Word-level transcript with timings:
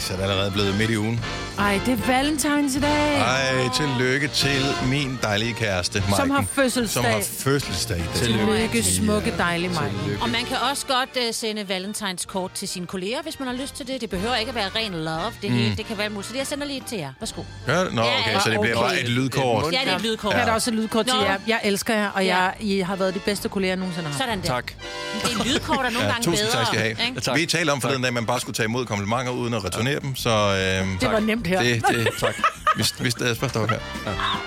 så 0.00 0.12
er 0.12 0.16
det 0.16 0.24
allerede 0.24 0.50
blevet 0.50 0.78
midt 0.78 0.90
i 0.90 0.98
ugen. 0.98 1.20
Ej, 1.58 1.80
det 1.86 1.92
er 2.00 2.06
valentines 2.06 2.74
i 2.76 2.80
dag. 2.80 3.16
Ej, 3.18 3.68
tillykke 3.76 4.28
til 4.28 4.62
min 4.86 5.18
dejlige 5.22 5.52
kæreste, 5.54 5.98
Maiken. 6.00 6.16
Som 6.16 6.30
har 6.30 6.44
fødselsdag. 6.52 7.02
Som 7.02 7.04
har 7.12 7.20
fødselsdag. 7.38 7.96
i 7.98 8.00
dag. 8.00 8.14
Tillykke, 8.14 8.82
smukke, 8.84 9.34
dejlige 9.38 9.68
mig. 9.72 9.92
Og 10.20 10.30
man 10.30 10.44
kan 10.44 10.56
også 10.70 10.86
godt 10.86 11.08
uh, 11.16 11.22
sende 11.34 11.68
Valentines-kort 11.68 12.52
til 12.52 12.68
sine 12.68 12.86
kolleger, 12.86 13.22
hvis 13.22 13.38
man 13.38 13.48
har 13.48 13.54
lyst 13.54 13.74
til 13.76 13.86
det. 13.86 14.00
Det 14.00 14.10
behøver 14.10 14.36
ikke 14.36 14.48
at 14.48 14.54
være 14.54 14.68
ren 14.76 14.92
love. 14.92 15.32
Det, 15.42 15.50
hele, 15.50 15.76
det 15.76 15.86
kan 15.86 15.98
være 15.98 16.08
muligt. 16.08 16.26
Så 16.26 16.32
det 16.32 16.38
jeg 16.38 16.46
sender 16.46 16.66
lige 16.66 16.82
til 16.88 16.98
jer. 16.98 17.12
Værsgo. 17.20 17.42
Det? 17.66 17.94
Nå, 17.94 18.02
okay, 18.02 18.40
så 18.44 18.50
det 18.50 18.60
bliver 18.60 18.76
okay. 18.76 18.88
bare 18.88 19.00
et 19.00 19.08
lydkort. 19.08 19.72
Ja, 19.72 19.78
det 19.84 19.92
er 19.92 19.96
et 19.96 20.02
lydkort. 20.02 20.32
Jeg 20.32 20.40
har 20.40 20.46
da 20.46 20.52
også 20.52 20.70
et 20.70 20.76
lydkort 20.76 21.06
til 21.06 21.14
Nå. 21.16 21.22
jer. 21.24 21.36
Jeg 21.46 21.60
elsker 21.64 21.94
jer, 21.94 22.08
og 22.10 22.24
Ja. 22.24 22.36
jeg, 22.38 22.54
I 22.60 22.80
har 22.80 22.96
været 22.96 23.14
de 23.14 23.18
bedste 23.18 23.48
kolleger, 23.48 23.70
jeg 23.70 23.78
nogensinde 23.78 24.08
har. 24.08 24.18
Sådan 24.18 24.40
der. 24.40 24.46
Tak. 24.46 24.72
Det 25.24 25.32
er 25.40 25.44
lydkort 25.44 25.78
er 25.78 25.82
nogle 25.90 25.98
Ja, 26.00 26.06
gange 26.12 26.24
tusind 26.24 26.46
bedre. 26.48 26.58
tak 26.58 26.66
skal 26.66 26.78
I 26.78 26.82
have. 26.82 27.08
ikke? 27.08 27.20
tak. 27.20 27.36
Vi 27.36 27.46
talte 27.46 27.70
om 27.70 27.80
forleden 27.80 28.02
dag, 28.02 28.08
at 28.08 28.14
man 28.14 28.26
bare 28.26 28.40
skulle 28.40 28.54
tage 28.54 28.64
imod 28.64 28.86
komplimenter 28.86 29.32
uden 29.32 29.54
at 29.54 29.64
returnere 29.64 30.00
dem, 30.00 30.16
så... 30.16 30.30
Øhm, 30.30 30.98
Det 30.98 31.12
var 31.12 31.20
nemt 31.20 31.39
her. 31.46 31.62
Det, 31.62 31.82
det, 31.88 32.08
tak. 32.18 32.34
Vi, 32.76 32.84
vi 33.00 33.10
stadig 33.10 33.36
spørgsmål 33.36 33.68
her. 33.68 33.78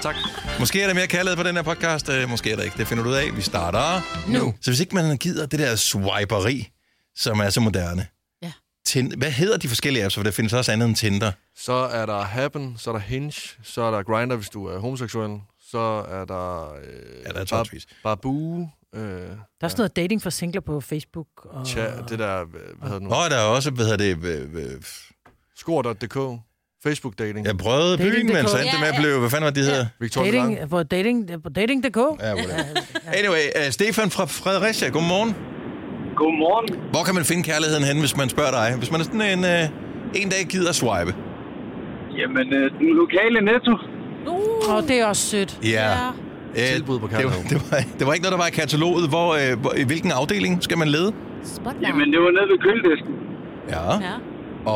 Tak. 0.02 0.16
Måske 0.60 0.82
er 0.82 0.88
der 0.88 0.94
mere 0.94 1.08
kærlighed 1.08 1.38
på 1.38 1.44
den 1.44 1.56
her 1.56 1.64
podcast, 1.64 2.10
øh, 2.10 2.30
måske 2.30 2.52
er 2.52 2.56
der 2.56 2.64
ikke. 2.64 2.78
Det 2.78 2.88
finder 2.88 3.04
du 3.04 3.10
ud 3.10 3.16
af. 3.16 3.36
Vi 3.36 3.42
starter 3.42 4.02
nu. 4.32 4.54
Så 4.62 4.72
hvis 4.72 4.80
ikke 4.80 4.96
man 4.96 5.18
gider 5.18 5.46
det 5.46 5.60
der 5.60 5.76
swiperi, 5.76 6.70
som 7.16 7.40
er 7.40 7.50
så 7.50 7.60
moderne. 7.62 8.08
Ja. 8.42 8.52
Tind- 8.88 9.16
Hvad 9.18 9.32
hedder 9.32 9.58
de 9.58 9.68
forskellige 9.68 10.06
apps? 10.06 10.16
For 10.16 10.24
der 10.24 10.32
findes 10.32 10.54
også 10.54 10.72
andet 10.72 10.88
end 10.88 10.96
Tinder. 10.96 11.32
Så 11.58 11.74
er 11.74 12.06
der 12.06 12.22
Happen, 12.22 12.76
så 12.78 12.90
er 12.90 12.94
der 12.94 13.02
Hinge, 13.02 13.34
så 13.64 13.82
er 13.82 13.92
der 13.92 14.04
Grindr, 14.04 14.36
hvis 14.36 14.50
du 14.50 14.66
er 14.68 14.80
homoseksuel. 14.80 15.40
Så 15.72 15.80
er 16.10 16.26
der... 16.26 16.74
Øh, 16.74 16.80
Ja, 17.26 17.30
der 17.30 17.34
er 17.34 17.34
Bar- 17.34 17.44
tonsvis. 17.46 17.86
Babu. 18.04 18.70
Øh, 18.96 19.02
Der 19.02 19.28
er 19.62 19.64
også 19.64 19.78
noget 19.78 19.96
dating 19.96 20.22
for 20.22 20.30
singler 20.30 20.62
på 20.62 20.82
Facebook. 20.82 21.28
Og... 21.44 21.68
tja, 21.68 21.86
det 22.10 22.20
der... 22.20 22.44
Hvad 22.46 22.62
hedder 22.82 22.94
det 22.94 23.02
nu? 23.02 23.10
Nå, 23.10 23.16
der 23.16 23.36
er 23.36 23.42
også, 23.46 23.72
hvad 23.72 23.86
hedder 23.86 24.16
det... 24.16 24.26
Øh, 24.28 24.50
øh, 24.74 24.82
Skor.dk. 25.58 26.40
Facebook 26.84 27.14
dating. 27.20 27.46
jeg 27.46 27.58
prøvede 27.58 27.98
Dating.dk. 27.98 28.16
byen, 28.16 28.28
men 28.36 28.48
så 28.48 28.58
endte 28.58 28.72
det 28.72 28.80
med 28.80 28.88
at 28.88 28.94
Ja, 28.94 29.00
ja. 29.00 29.02
blive... 29.02 29.20
Hvad 29.20 29.30
fanden 29.30 29.44
var 29.46 29.50
det, 29.52 29.60
de 29.64 29.70
hedder? 29.70 29.86
Victoria 30.00 30.32
Dating, 30.32 30.58
Lang. 30.60 30.70
på 30.70 30.84
dating, 30.84 31.18
på 31.44 31.50
dating.dk. 31.50 31.98
Ja. 32.22 32.32
Anyway, 33.20 33.46
uh, 33.60 33.72
Stefan 33.78 34.10
fra 34.16 34.26
Fredericia, 34.26 34.88
godmorgen. 34.90 35.32
Godmorgen. 36.22 36.68
Hvor 36.94 37.04
kan 37.08 37.16
man 37.16 37.24
finde 37.24 37.44
kærligheden 37.44 37.84
hen, 37.90 38.00
hvis 38.00 38.18
man 38.18 38.30
spørger 38.30 38.52
dig? 38.60 38.68
Hvis 38.78 38.92
man 38.92 39.00
er 39.02 39.06
sådan 39.10 39.22
en, 39.38 39.46
øh, 39.54 40.22
en 40.22 40.30
dag 40.30 40.42
gider 40.54 40.70
at 40.70 40.76
swipe. 40.82 41.12
Jamen, 42.20 42.48
øh, 42.58 42.66
den 42.80 42.90
lokale 43.04 43.38
netto. 43.52 43.74
Og 44.74 44.80
det 44.88 44.96
er 45.02 45.06
også 45.06 45.24
sødt. 45.34 45.52
Ja. 45.64 45.90
Øh, 46.58 46.68
Tilbud 46.74 47.00
på 47.00 47.08
det, 47.08 47.26
var, 47.26 47.32
det, 47.52 47.58
var, 47.72 47.78
det 48.00 48.04
var 48.08 48.14
ikke 48.14 48.24
noget, 48.26 48.36
der 48.38 48.42
var 48.46 48.48
i 48.54 48.58
kataloget. 48.62 49.10
Hvor, 49.10 49.28
øh, 49.42 49.60
hvor, 49.62 49.74
I 49.82 49.84
hvilken 49.84 50.12
afdeling 50.12 50.64
skal 50.64 50.78
man 50.78 50.88
lede? 50.88 51.12
Spotlight. 51.44 51.88
Jamen, 51.88 52.08
det 52.14 52.20
var 52.26 52.32
nede 52.38 52.48
ved 52.54 52.60
køledisken. 52.68 53.14
Ja. 53.70 53.84
Ja. 54.08 54.16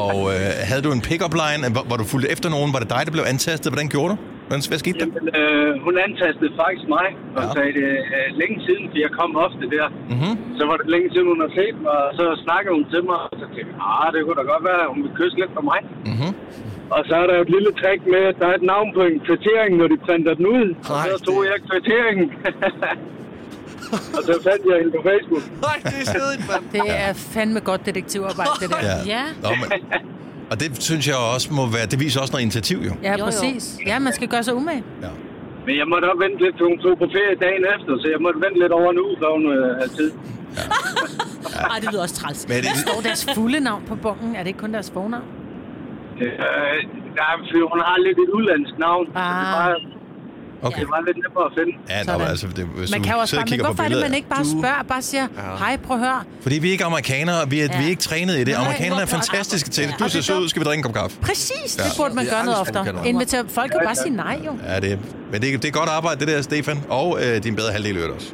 Og 0.02 0.18
øh, 0.34 0.50
havde 0.70 0.82
du 0.88 0.92
en 0.98 1.02
pick-up 1.10 1.34
line, 1.44 1.62
hvor, 1.76 1.84
hvor 1.90 1.98
du 2.02 2.06
fulgte 2.14 2.28
efter 2.36 2.48
nogen? 2.56 2.70
Var 2.76 2.80
det 2.84 2.90
dig, 2.96 3.02
der 3.08 3.14
blev 3.16 3.26
antastet? 3.34 3.68
Hvordan 3.74 3.90
gjorde 3.96 4.10
du? 4.14 4.18
Hvordan, 4.48 4.62
hvad 4.72 4.80
skete 4.86 4.98
der? 5.02 5.06
Jamen, 5.08 5.26
øh, 5.42 5.70
hun 5.86 5.94
antastede 6.08 6.52
faktisk 6.64 6.86
mig, 6.98 7.08
og 7.38 7.42
Ja. 7.46 7.50
sagde 7.56 7.72
det 7.80 7.90
øh, 8.18 8.28
længe 8.42 8.58
siden, 8.68 8.84
for 8.92 8.98
jeg 9.06 9.12
kom 9.20 9.32
ofte 9.46 9.66
der. 9.76 9.86
Mhm. 10.16 10.32
Så 10.58 10.64
var 10.70 10.76
det 10.82 10.88
længe 10.96 11.08
siden, 11.14 11.28
hun 11.34 11.40
har 11.46 11.52
set 11.60 11.76
mig, 11.86 11.96
og 12.06 12.12
så 12.20 12.26
snakkede 12.46 12.74
hun 12.78 12.86
til 12.94 13.02
mig, 13.10 13.18
og 13.26 13.30
så 13.42 13.46
tænkte 13.54 13.72
jeg, 13.74 13.82
ah, 13.94 14.08
det 14.14 14.20
kunne 14.26 14.38
da 14.42 14.46
godt 14.54 14.64
være, 14.70 14.82
hun 14.94 15.02
vil 15.06 15.14
kysse 15.20 15.38
lidt 15.42 15.52
på 15.58 15.62
mig. 15.72 15.80
Mhm. 16.14 16.30
Og 16.96 17.02
så 17.10 17.14
er 17.24 17.26
der 17.32 17.38
et 17.46 17.52
lille 17.56 17.72
trick 17.82 18.02
med, 18.14 18.22
at 18.32 18.36
der 18.42 18.48
er 18.52 18.56
et 18.62 18.66
navn 18.74 18.90
på 18.98 19.02
en 19.10 19.18
kvittering, 19.28 19.72
når 19.80 19.88
de 19.94 19.98
printer 20.08 20.34
den 20.40 20.46
ud. 20.58 20.66
Og 20.92 20.96
Nej, 21.00 21.08
så 21.14 21.18
tog 21.28 21.40
jeg 21.50 21.58
kvitteringen. 21.70 22.28
og 24.18 24.22
så 24.30 24.34
fandt 24.48 24.62
jeg 24.70 24.76
hende 24.82 24.92
på 24.98 25.02
Facebook. 25.10 25.44
Nej, 25.68 25.78
det 25.92 25.98
er 26.04 26.08
svedigt, 26.16 26.44
mand. 26.52 26.64
Det 26.76 26.82
er 27.06 27.14
fandme 27.14 27.60
godt 27.70 27.82
detektivarbejde, 27.86 28.52
det 28.62 28.70
der. 28.70 28.78
Ja. 28.92 28.98
Ja. 29.16 29.24
Nå, 29.44 29.50
men, 29.62 29.68
og 30.52 30.56
det 30.62 30.68
synes 30.90 31.04
jeg 31.12 31.16
også 31.36 31.48
må 31.60 31.64
være... 31.76 31.86
Det 31.94 32.00
viser 32.06 32.18
også 32.24 32.32
noget 32.34 32.44
initiativ, 32.50 32.78
jo. 32.90 32.94
Ja, 33.04 33.14
jo. 33.20 33.24
præcis. 33.26 33.64
Ja, 33.90 34.00
man 34.00 34.14
skal 34.14 34.28
gøre 34.28 34.44
sig 34.44 34.54
umage. 34.56 34.84
Ja. 35.02 35.08
Men 35.66 35.74
jeg 35.82 35.88
måtte 35.92 36.06
også 36.12 36.22
vente 36.26 36.40
lidt, 36.46 36.56
til 36.58 36.66
hun 36.72 36.78
tog 36.84 36.94
på 37.04 37.08
ferie 37.16 37.36
dagen 37.46 37.64
efter, 37.76 37.92
så 38.02 38.06
jeg 38.14 38.20
måtte 38.26 38.40
vente 38.46 38.58
lidt 38.64 38.74
over 38.80 38.90
en 38.96 39.00
uge, 39.06 39.16
så 39.22 39.26
hun 39.38 39.44
øh, 39.58 39.76
havde 39.80 39.92
tid. 40.00 40.10
Ej, 41.72 41.78
det 41.82 41.88
lyder 41.92 42.02
også 42.08 42.16
træls. 42.22 42.40
Men 42.48 42.58
er 42.58 42.62
det, 42.62 42.70
Står 42.88 43.00
deres 43.10 43.22
fulde 43.36 43.60
navn 43.60 43.82
på 43.92 43.96
bunken? 43.96 44.36
Er 44.36 44.40
det 44.44 44.48
ikke 44.48 44.60
kun 44.66 44.74
deres 44.78 44.92
fornavn? 44.96 45.28
Øh, 46.22 46.32
nej, 47.22 47.34
for 47.50 47.70
hun 47.74 47.80
har 47.90 47.98
lidt 48.08 48.18
et 48.26 48.30
udlandsk 48.38 48.74
navn. 48.88 49.06
så 49.08 49.12
Det 49.14 49.20
Ah. 49.20 49.56
var, 49.58 49.80
okay. 50.62 50.80
det 50.82 50.88
var 50.96 51.02
lidt 51.08 51.18
nemmere 51.24 51.46
at 51.50 51.54
finde. 51.58 51.74
Ja, 51.90 51.98
nå, 52.00 52.04
Sådan. 52.06 52.20
men 52.22 52.28
altså, 52.34 52.48
det, 52.58 52.66
hvis 52.80 52.92
Man 52.92 53.00
du 53.02 53.06
kan 53.08 53.14
jo 53.16 53.20
også 53.24 53.36
bare, 53.36 53.42
og 53.42 53.46
men 53.46 53.50
kigger 53.52 53.66
på 53.66 53.72
hvorfor 53.72 53.84
er 53.84 53.90
det, 53.94 54.02
man 54.08 54.14
ikke 54.20 54.30
bare 54.36 54.46
spørger, 54.58 54.84
bare 54.94 55.02
siger, 55.12 55.26
hej, 55.64 55.78
prøv 55.88 55.98
at 55.98 56.04
høre. 56.08 56.20
Fordi 56.46 56.56
vi 56.64 56.68
er 56.68 56.72
ikke 56.78 56.86
amerikanere, 56.92 57.40
vi 57.54 57.58
er, 57.60 57.68
Ja. 57.72 57.78
vi 57.80 57.84
er 57.86 57.90
ikke 57.96 58.02
trænet 58.10 58.36
i 58.36 58.40
det. 58.40 58.48
Nej, 58.48 58.64
Amerikanerne 58.66 59.02
er 59.02 59.06
fantastiske 59.18 59.70
til 59.76 59.84
det. 59.88 59.96
Du 60.00 60.04
Og 60.04 60.12
ser 60.12 60.20
det 60.20 60.30
er 60.30 60.34
sød 60.34 60.44
ud, 60.44 60.50
skal 60.50 60.60
vi 60.60 60.66
drikke 60.70 60.80
en 60.80 60.84
kop 60.88 60.94
kaffe? 61.02 61.16
Præcis, 61.30 61.70
det 61.76 61.86
burde 62.00 62.14
man 62.16 62.26
Det 62.26 62.32
er 62.32 62.36
gøre 62.36 62.46
noget 62.46 62.60
oftere. 62.64 62.86
spurgt, 62.86 62.98
kan 63.04 63.06
Invitere 63.14 63.44
folk 63.60 63.72
kan 63.72 63.80
bare 63.90 63.96
sige 63.96 64.14
nej, 64.26 64.36
jo. 64.48 64.52
Ja, 64.70 64.80
det, 64.80 65.00
men 65.32 65.42
det, 65.42 65.62
det 65.64 65.68
er 65.68 65.76
godt 65.82 65.90
arbejde, 65.98 66.18
det 66.20 66.28
der, 66.28 66.42
Stefan. 66.42 66.78
Og 66.90 67.08
øh, 67.24 67.44
din 67.44 67.56
bedre 67.56 67.72
halvdel 67.72 67.96
i 67.96 68.00
øvrigt 68.00 68.16
også. 68.16 68.30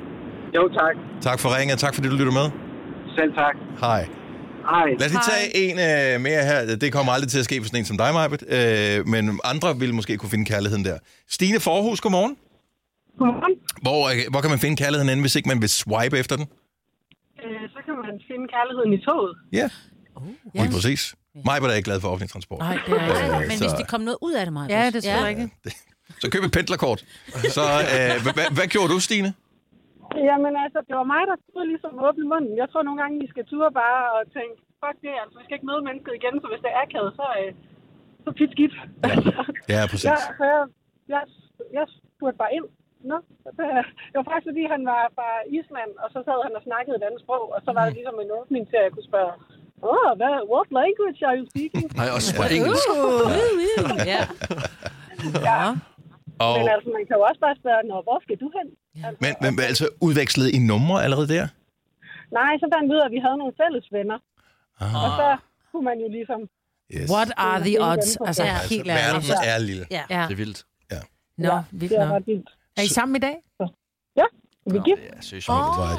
Jo, 0.55 0.63
tak. 0.79 0.95
Tak 1.21 1.39
for 1.39 1.49
ringet, 1.57 1.79
tak 1.79 1.93
fordi 1.95 2.07
du 2.09 2.15
lytter 2.15 2.33
med. 2.41 2.47
Selv 3.17 3.33
tak. 3.33 3.55
Hej. 3.81 4.05
Hej. 4.69 4.89
Lad 4.99 5.05
os 5.07 5.11
lige 5.11 5.21
tage 5.31 5.47
en 5.63 5.75
øh, 6.15 6.21
mere 6.21 6.43
her. 6.43 6.75
Det 6.75 6.93
kommer 6.93 7.11
aldrig 7.13 7.29
til 7.29 7.39
at 7.39 7.45
ske 7.45 7.61
for 7.61 7.65
sådan 7.67 7.79
en 7.79 7.85
som 7.85 7.97
dig, 7.97 8.13
Majbet. 8.13 8.43
Øh, 8.57 9.07
men 9.07 9.39
andre 9.43 9.79
vil 9.79 9.93
måske 9.93 10.17
kunne 10.17 10.29
finde 10.29 10.45
kærligheden 10.45 10.85
der. 10.85 10.97
Stine 11.29 11.59
Forhus, 11.59 12.01
godmorgen. 12.01 12.35
Godmorgen. 13.19 13.53
Hvor, 13.81 14.09
øh, 14.09 14.15
hvor 14.31 14.41
kan 14.41 14.49
man 14.49 14.59
finde 14.59 14.75
kærligheden 14.75 15.09
inde, 15.09 15.21
hvis 15.21 15.35
ikke 15.35 15.49
man 15.49 15.61
vil 15.61 15.69
swipe 15.69 16.19
efter 16.19 16.35
den? 16.35 16.45
Øh, 17.43 17.69
så 17.73 17.79
kan 17.85 17.93
man 18.05 18.13
finde 18.29 18.45
kærligheden 18.55 18.93
i 18.93 18.99
toget. 19.07 19.33
Ja, 19.59 19.69
lige 20.63 20.71
præcis. 20.73 21.15
Majbet 21.45 21.69
er 21.69 21.73
ikke 21.73 21.85
glad 21.85 22.01
for 22.01 22.07
offentlig 22.09 22.29
transport. 22.31 22.59
Nej, 22.59 22.79
det 22.87 22.93
er 22.93 23.39
ikke. 23.39 23.47
Men 23.47 23.57
så- 23.57 23.63
hvis 23.63 23.73
det 23.73 23.87
kom 23.87 24.01
noget 24.01 24.17
ud 24.21 24.33
af 24.33 24.45
det, 24.45 24.53
Maja. 24.53 24.79
Ja, 24.79 24.85
det 24.87 24.95
er 24.95 25.01
selvfølgelig 25.01 25.27
rigtigt. 25.63 25.77
Så 26.21 26.29
køb 26.29 26.43
et 26.43 26.51
pendlerkort. 26.51 27.05
Så 27.49 27.61
øh, 27.61 28.23
hvad, 28.23 28.33
hvad, 28.33 28.43
hvad 28.51 28.67
gjorde 28.67 28.93
du, 28.93 28.99
Stine? 28.99 29.33
Jamen 30.27 30.53
altså, 30.63 30.79
det 30.87 30.95
var 30.99 31.07
mig, 31.13 31.23
der 31.31 31.37
skulle 31.47 31.67
ligesom 31.73 31.93
åbne 32.07 32.25
munden. 32.31 32.53
Jeg 32.61 32.67
tror 32.69 32.83
nogle 32.83 33.01
gange, 33.01 33.23
I 33.25 33.27
skal 33.33 33.45
ture 33.51 33.71
bare 33.83 34.01
og 34.17 34.21
tænke, 34.37 34.55
fuck 34.81 34.97
det, 35.03 35.13
altså, 35.23 35.35
vi 35.39 35.43
skal 35.45 35.55
ikke 35.57 35.69
møde 35.71 35.85
mennesket 35.87 36.13
igen, 36.19 36.35
så 36.41 36.47
hvis 36.51 36.63
det 36.65 36.71
er 36.71 36.81
akavet, 36.83 37.11
så, 37.19 37.25
øh, 37.39 37.51
så 38.25 38.29
tit 38.37 38.51
skidt. 38.55 38.75
Ja, 39.73 39.79
præcis. 39.91 40.09
ja, 40.11 40.15
så 40.39 40.43
jeg, 40.53 40.61
jeg, 41.13 41.23
jeg 41.77 41.85
spurgte 42.15 42.41
bare 42.43 42.53
ind. 42.57 42.67
Nå, 43.11 43.17
det, 43.57 43.65
det 44.11 44.17
var 44.19 44.27
faktisk 44.29 44.49
fordi, 44.51 44.63
han 44.75 44.83
var 44.93 45.01
fra 45.17 45.29
Island, 45.57 45.91
og 46.03 46.07
så 46.13 46.19
sad 46.27 46.37
han 46.45 46.53
og 46.59 46.63
snakkede 46.69 46.95
et 46.99 47.05
andet 47.07 47.21
sprog, 47.25 47.43
og 47.55 47.59
så 47.65 47.69
var 47.77 47.83
det 47.85 47.93
ligesom 47.99 48.17
en 48.23 48.31
åbning 48.39 48.63
til, 48.69 48.77
at 48.79 48.85
jeg 48.87 48.93
kunne 48.95 49.09
spørge, 49.11 49.33
Åh, 49.91 50.11
hvad, 50.19 50.33
what 50.53 50.67
language 50.79 51.19
are 51.27 51.35
you 51.39 51.45
speaking? 51.53 51.85
Nej, 51.99 52.07
også 52.17 52.29
på 52.39 52.43
engelsk. 52.57 52.87
Ja. 54.13 54.21
ja. 55.49 55.61
Og, 56.43 56.53
Men 56.57 56.67
altså, 56.75 56.89
man 56.97 57.03
kan 57.07 57.15
jo 57.17 57.23
også 57.29 57.41
bare 57.45 57.55
spørge, 57.61 57.81
Nå, 57.89 57.95
hvor 58.07 58.19
skal 58.25 58.37
du 58.43 58.47
hen? 58.57 58.67
Altså, 58.95 59.17
men, 59.21 59.55
men 59.55 59.59
altså 59.59 59.89
udvekslet 60.01 60.49
i 60.49 60.59
numre 60.59 61.03
allerede 61.03 61.27
der? 61.27 61.47
Nej, 62.39 62.51
så 62.61 62.65
fandt 62.73 62.85
vi 62.89 62.93
ud 62.95 62.99
af, 63.03 63.05
at 63.05 63.11
vi 63.11 63.21
havde 63.25 63.37
nogle 63.37 63.53
fælles 63.61 63.85
venner. 63.97 64.17
Ah. 64.79 65.03
Og 65.05 65.09
så 65.19 65.27
kunne 65.71 65.85
man 65.89 65.97
jo 66.03 66.07
ligesom... 66.17 66.39
Yes. 66.95 67.09
What 67.11 67.29
are 67.37 67.59
the 67.61 67.75
odds? 67.89 68.17
Altså, 68.27 68.43
Ja. 68.43 68.57
helt 68.69 68.87
Verden 68.87 69.15
ærligt. 69.15 69.33
er 69.43 69.57
lille. 69.57 69.85
ja. 69.91 70.01
Ja. 70.09 70.21
Det 70.27 70.31
er 70.33 70.35
vildt. 70.35 70.63
Nå, 71.37 71.61
vildt 71.71 71.93
er 71.93 72.05
nok. 72.09 72.23
Er 72.77 72.81
I 72.81 72.87
sammen 72.87 73.15
i 73.15 73.19
dag? 73.19 73.35
Ja, 74.15 74.23
vi 74.71 74.77
gift. 74.85 75.01
Ja, 75.49 75.49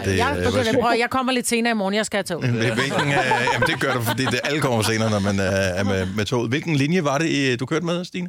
det, 0.05 0.19
jeg, 0.19 0.77
prøv, 0.81 0.93
jeg 0.99 1.11
kommer 1.11 1.33
lidt 1.33 1.47
senere 1.47 1.71
i 1.71 1.75
morgen. 1.75 1.95
Jeg 1.95 2.07
skal 2.07 2.17
have 2.19 2.23
tog. 2.25 2.41
Hvil- 2.45 2.75
Hvilken, 2.75 3.09
øh, 3.09 3.47
jamen 3.53 3.69
det 3.69 3.81
gør 3.81 3.95
du, 3.95 4.01
fordi 4.01 4.25
det 4.25 4.41
alle 4.45 4.61
kommer 4.61 4.83
senere, 4.83 5.11
når 5.11 5.19
man 5.19 5.41
øh, 5.41 5.81
er 5.81 5.85
med, 5.85 6.07
med 6.17 6.25
toget. 6.25 6.49
Hvilken 6.49 6.77
linje 6.77 7.05
var 7.05 7.19
det, 7.19 7.61
du 7.61 7.67
kørte 7.67 7.87
med, 7.87 8.05
Stine? 8.05 8.29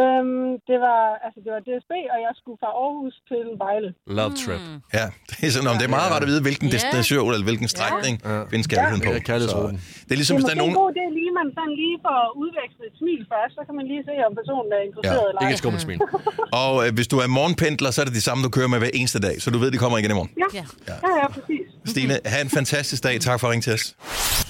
Øhm, 0.00 0.46
det 0.70 0.78
var, 0.86 1.02
altså, 1.24 1.38
det 1.44 1.50
var 1.54 1.60
DSB, 1.68 1.92
og 2.14 2.18
jeg 2.26 2.32
skulle 2.40 2.58
fra 2.62 2.70
Aarhus 2.82 3.14
til 3.30 3.44
Vejle. 3.64 3.88
Love 4.18 4.32
trip. 4.42 4.62
Ja, 4.98 5.06
det 5.28 5.42
er, 5.48 5.52
sådan, 5.56 5.68
om 5.72 5.76
det 5.80 5.86
er 5.90 5.94
meget 5.98 6.08
rart 6.12 6.22
at 6.26 6.30
vide, 6.32 6.42
hvilken 6.48 6.66
Ja. 6.68 6.74
destination 6.76 7.26
eller 7.34 7.46
hvilken 7.50 7.68
strækning 7.76 8.14
Ja. 8.24 8.34
findes 8.52 8.66
kærligheden 8.72 9.02
på. 9.08 9.12
Ja. 9.12 9.20
Så 9.54 9.58
det 10.06 10.12
er 10.14 10.20
ligesom, 10.22 10.34
Det 10.36 10.40
hvis 10.40 10.44
er 10.44 10.48
der 10.50 10.56
er 10.58 10.62
nogen... 10.62 10.76
god 10.82 10.88
idé 10.96 11.04
lige, 11.18 11.30
man 11.40 11.46
sådan 11.58 11.74
lige 11.82 11.96
får 12.06 12.20
udvekslet 12.42 12.84
et 12.90 12.94
smil 13.00 13.20
først, 13.32 13.52
så 13.58 13.62
kan 13.66 13.74
man 13.78 13.84
lige 13.92 14.02
se, 14.08 14.14
om 14.28 14.32
personen 14.40 14.68
er 14.78 14.82
interesseret 14.88 15.24
Ja, 15.26 15.30
eller 15.30 15.40
Ikke 15.44 15.52
ej. 15.54 15.58
et 15.58 15.62
skummelt 15.62 15.82
smil. 15.86 15.98
Og 16.62 16.72
øh, 16.84 16.88
hvis 16.98 17.08
du 17.12 17.16
er 17.24 17.28
morgenpendler, 17.38 17.90
så 17.94 17.98
er 18.02 18.06
det 18.08 18.14
de 18.20 18.24
samme, 18.28 18.40
du 18.46 18.50
kører 18.56 18.70
med 18.74 18.78
hver 18.82 18.92
eneste 19.00 19.18
dag, 19.26 19.34
så 19.42 19.46
du 19.54 19.58
ved, 19.62 19.68
de 19.74 19.78
kommer 19.84 19.96
igen 20.00 20.10
i 20.14 20.16
morgen. 20.20 20.32
Ja, 20.42 20.48
Ja. 20.60 20.64
ja, 21.06 21.12
ja, 21.20 21.26
præcis. 21.36 21.64
Stine, 21.92 22.14
have 22.32 22.42
en 22.48 22.52
fantastisk 22.60 23.00
dag. 23.06 23.14
Tak 23.28 23.36
for 23.40 23.46
at 23.46 23.50
ringe 23.52 23.64
til 23.68 23.72
os. 23.78 23.84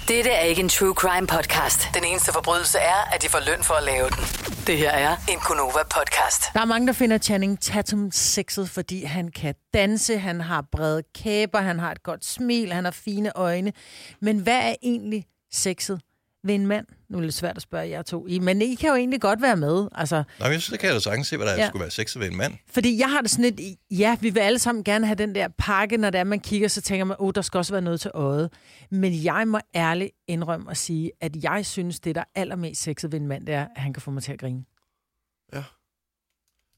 Dette 0.08 0.30
er 0.30 0.40
ikke 0.40 0.62
en 0.62 0.68
true 0.68 0.94
crime 0.94 1.26
podcast. 1.26 1.88
Den 1.94 2.04
eneste 2.04 2.32
forbrydelse 2.32 2.78
er, 2.78 3.14
at 3.14 3.22
de 3.22 3.28
får 3.28 3.40
løn 3.46 3.62
for 3.62 3.74
at 3.74 3.84
lave 3.84 4.08
den. 4.10 4.24
Det 4.66 4.78
her 4.78 4.90
er 4.90 5.16
en 5.28 5.38
Gunova-podcast. 5.38 6.50
Der 6.54 6.60
er 6.60 6.64
mange, 6.64 6.86
der 6.86 6.92
finder 6.92 7.18
Channing 7.18 7.60
Tatum 7.60 8.10
sexet, 8.12 8.70
fordi 8.70 9.04
han 9.04 9.28
kan 9.30 9.54
danse, 9.74 10.18
han 10.18 10.40
har 10.40 10.64
brede 10.72 11.02
kæber, 11.14 11.58
han 11.58 11.78
har 11.78 11.92
et 11.92 12.02
godt 12.02 12.24
smil, 12.24 12.72
han 12.72 12.84
har 12.84 12.90
fine 12.90 13.36
øjne. 13.36 13.72
Men 14.20 14.38
hvad 14.38 14.58
er 14.58 14.74
egentlig 14.82 15.24
sexet 15.52 16.00
ved 16.44 16.55
en 16.55 16.67
mand? 16.67 16.87
Nu 17.08 17.17
er 17.17 17.20
det 17.20 17.26
lidt 17.26 17.35
svært 17.35 17.56
at 17.56 17.62
spørge 17.62 17.88
jer 17.88 18.02
to. 18.02 18.26
I, 18.26 18.38
men 18.38 18.62
I 18.62 18.75
kan 18.75 18.88
jo 18.88 18.94
egentlig 18.94 19.20
godt 19.20 19.43
være 19.43 19.56
med. 19.56 19.88
Altså, 19.94 20.17
Nå, 20.17 20.23
men 20.44 20.52
jeg 20.52 20.62
synes, 20.62 20.70
det 20.70 20.79
kan 20.81 20.87
jeg 20.87 20.94
da 20.94 21.00
sagtens 21.00 21.26
se, 21.26 21.37
hvad 21.37 21.46
der 21.46 21.52
Ja. 21.52 21.61
ja. 21.61 21.69
skulle 21.69 21.81
være 21.81 21.91
sexet 21.91 22.20
ved 22.20 22.29
en 22.31 22.37
mand. 22.37 22.55
fordi 22.70 22.99
jeg 22.99 23.11
har 23.11 23.20
det 23.20 23.31
sådan 23.31 23.44
lidt, 23.44 23.79
ja, 23.91 24.17
vi 24.20 24.31
vil 24.31 24.41
alle 24.41 24.58
sammen 24.58 24.85
gerne 24.85 25.06
have 25.06 25.14
den 25.14 25.35
der 25.35 25.49
pakke, 25.58 25.96
når 25.96 26.11
det 26.11 26.19
er, 26.20 26.25
man 26.25 26.41
kigger, 26.41 26.69
så 26.69 26.81
tænker 26.82 27.05
man, 27.05 27.17
åh, 27.20 27.26
oh, 27.26 27.32
der 27.35 27.43
skal 27.43 27.58
også 27.58 27.73
være 27.73 27.82
noget 27.82 28.00
til 28.00 28.11
øjet. 28.14 28.52
Men 28.91 29.25
jeg 29.25 29.49
må 29.49 29.58
ærligt 29.75 30.11
indrømme 30.29 30.69
og 30.69 30.76
sige, 30.76 31.11
at 31.20 31.37
jeg 31.43 31.67
synes, 31.67 32.00
det 32.00 32.14
der 32.14 32.20
er 32.20 32.25
allermest 32.41 32.82
sexet 32.82 33.12
ved 33.12 33.20
en 33.20 33.26
mand, 33.29 33.46
det 33.46 33.55
er, 33.55 33.62
at 33.76 33.82
han 33.82 33.93
kan 33.93 34.00
få 34.02 34.11
mig 34.11 34.23
til 34.23 34.32
at 34.32 34.38
grine. 34.38 34.64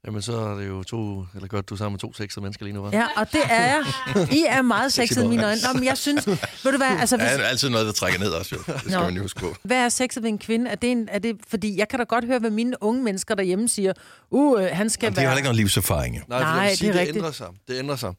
Jamen, 0.06 0.22
så 0.22 0.36
er 0.38 0.54
det 0.54 0.68
jo 0.68 0.82
to, 0.82 1.24
eller 1.34 1.48
godt, 1.48 1.68
du 1.68 1.74
er 1.74 1.78
sammen 1.78 1.92
med 1.92 1.98
to 2.00 2.12
sexede 2.14 2.40
mennesker 2.42 2.64
lige 2.64 2.74
nu, 2.74 2.86
hva'? 2.88 2.96
Ja, 2.96 3.06
og 3.16 3.32
det 3.32 3.40
er 3.50 3.62
jeg. 3.66 3.84
I 4.32 4.44
er 4.48 4.62
meget 4.62 4.92
sexet 4.92 5.24
i 5.24 5.26
mine 5.26 5.44
øjne. 5.46 5.60
Nå, 5.66 5.72
men 5.78 5.84
jeg 5.84 5.98
synes, 5.98 6.26
ved 6.26 6.36
du 6.72 6.76
hvad, 6.76 6.86
altså, 7.00 7.16
Ja, 7.16 7.22
hvis, 7.22 7.32
det 7.36 7.44
er 7.44 7.48
altid 7.48 7.68
noget, 7.68 7.86
der 7.86 7.92
trækker 7.92 8.18
ned 8.20 8.28
også, 8.30 8.56
jo. 8.56 8.72
Det 8.72 8.80
skal 8.80 8.92
Nå. 8.92 9.00
man 9.04 9.14
jo 9.16 9.22
huske 9.22 9.40
på. 9.40 9.54
hvad 9.62 9.76
er 9.84 9.88
sexet 9.88 10.22
ved 10.22 10.30
en 10.30 10.38
kvinde? 10.38 10.70
Er 10.70 10.74
det, 10.74 10.90
en, 10.92 11.08
er 11.10 11.18
det 11.18 11.36
fordi, 11.48 11.78
jeg 11.78 11.88
kan 11.88 11.98
da 11.98 12.04
godt 12.04 12.24
høre, 12.24 12.38
hvad 12.38 12.50
mine 12.50 12.82
unge 12.82 13.02
mennesker 13.02 13.34
derhjemme 13.34 13.68
siger. 13.68 13.92
Uh, 14.30 14.60
han 14.72 14.90
skal 14.90 15.06
Jamen, 15.06 15.14
har 15.16 15.20
være... 15.22 15.28
heller 15.30 15.36
ikke 15.36 15.46
nogen 15.46 15.56
livserfaring, 15.56 16.16
jo. 16.16 16.22
Nej, 16.28 16.40
Nej, 16.40 16.48
jeg 16.50 16.62
vil 16.62 16.70
det 16.70 16.78
sige, 16.78 16.88
er 16.88 16.92
det, 16.92 17.00
rigtigt. 17.00 17.16
ændrer 17.16 17.32
sig. 17.32 17.46
Det 17.68 17.78
ændrer 17.78 17.96
sig. 17.96 18.12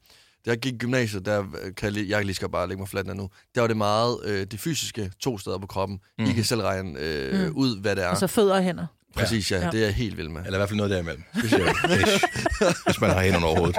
Da 0.45 0.51
jeg 0.51 0.57
gik 0.60 0.74
i 0.74 0.78
gymnasiet, 0.78 1.25
der 1.25 1.39
øh, 1.39 1.45
kan 1.78 1.86
jeg, 1.86 1.92
lige- 1.92 2.10
jeg 2.10 2.25
lige 2.25 2.36
skal 2.36 2.50
bare 2.50 2.68
lægge 2.68 2.80
mig 2.81 2.89
fladt 2.89 3.16
nu, 3.18 3.30
der 3.56 3.62
var 3.62 3.68
det 3.68 3.78
meget 3.78 4.18
øh, 4.25 4.45
det 4.51 4.60
fysiske 4.60 5.12
to 5.19 5.38
steder 5.38 5.57
på 5.57 5.68
kroppen. 5.68 6.00
Mm. 6.19 6.25
I 6.25 6.31
kan 6.34 6.44
selv 6.44 6.62
regne 6.62 7.00
øh, 7.00 7.48
mm. 7.48 7.56
ud, 7.56 7.81
hvad 7.81 7.95
det 7.95 8.04
er. 8.04 8.07
Altså 8.10 8.28
fødder 8.28 8.56
og 8.56 8.63
hænder. 8.63 8.86
Præcis, 9.18 9.52
ja. 9.52 9.60
Ja. 9.66 9.69
Det 9.72 9.80
er 9.80 9.86
jeg 9.86 9.94
helt 9.94 10.18
vild 10.18 10.30
med. 10.30 10.42
Eller 10.46 10.58
i 10.58 10.60
hvert 10.60 10.69
fald 10.69 10.78
noget 10.78 10.92
derimellem. 10.92 11.24
Hvis, 12.86 13.02
man 13.02 13.10
har 13.10 13.22
hænderne 13.22 13.46
over 13.46 13.58
hovedet. 13.58 13.78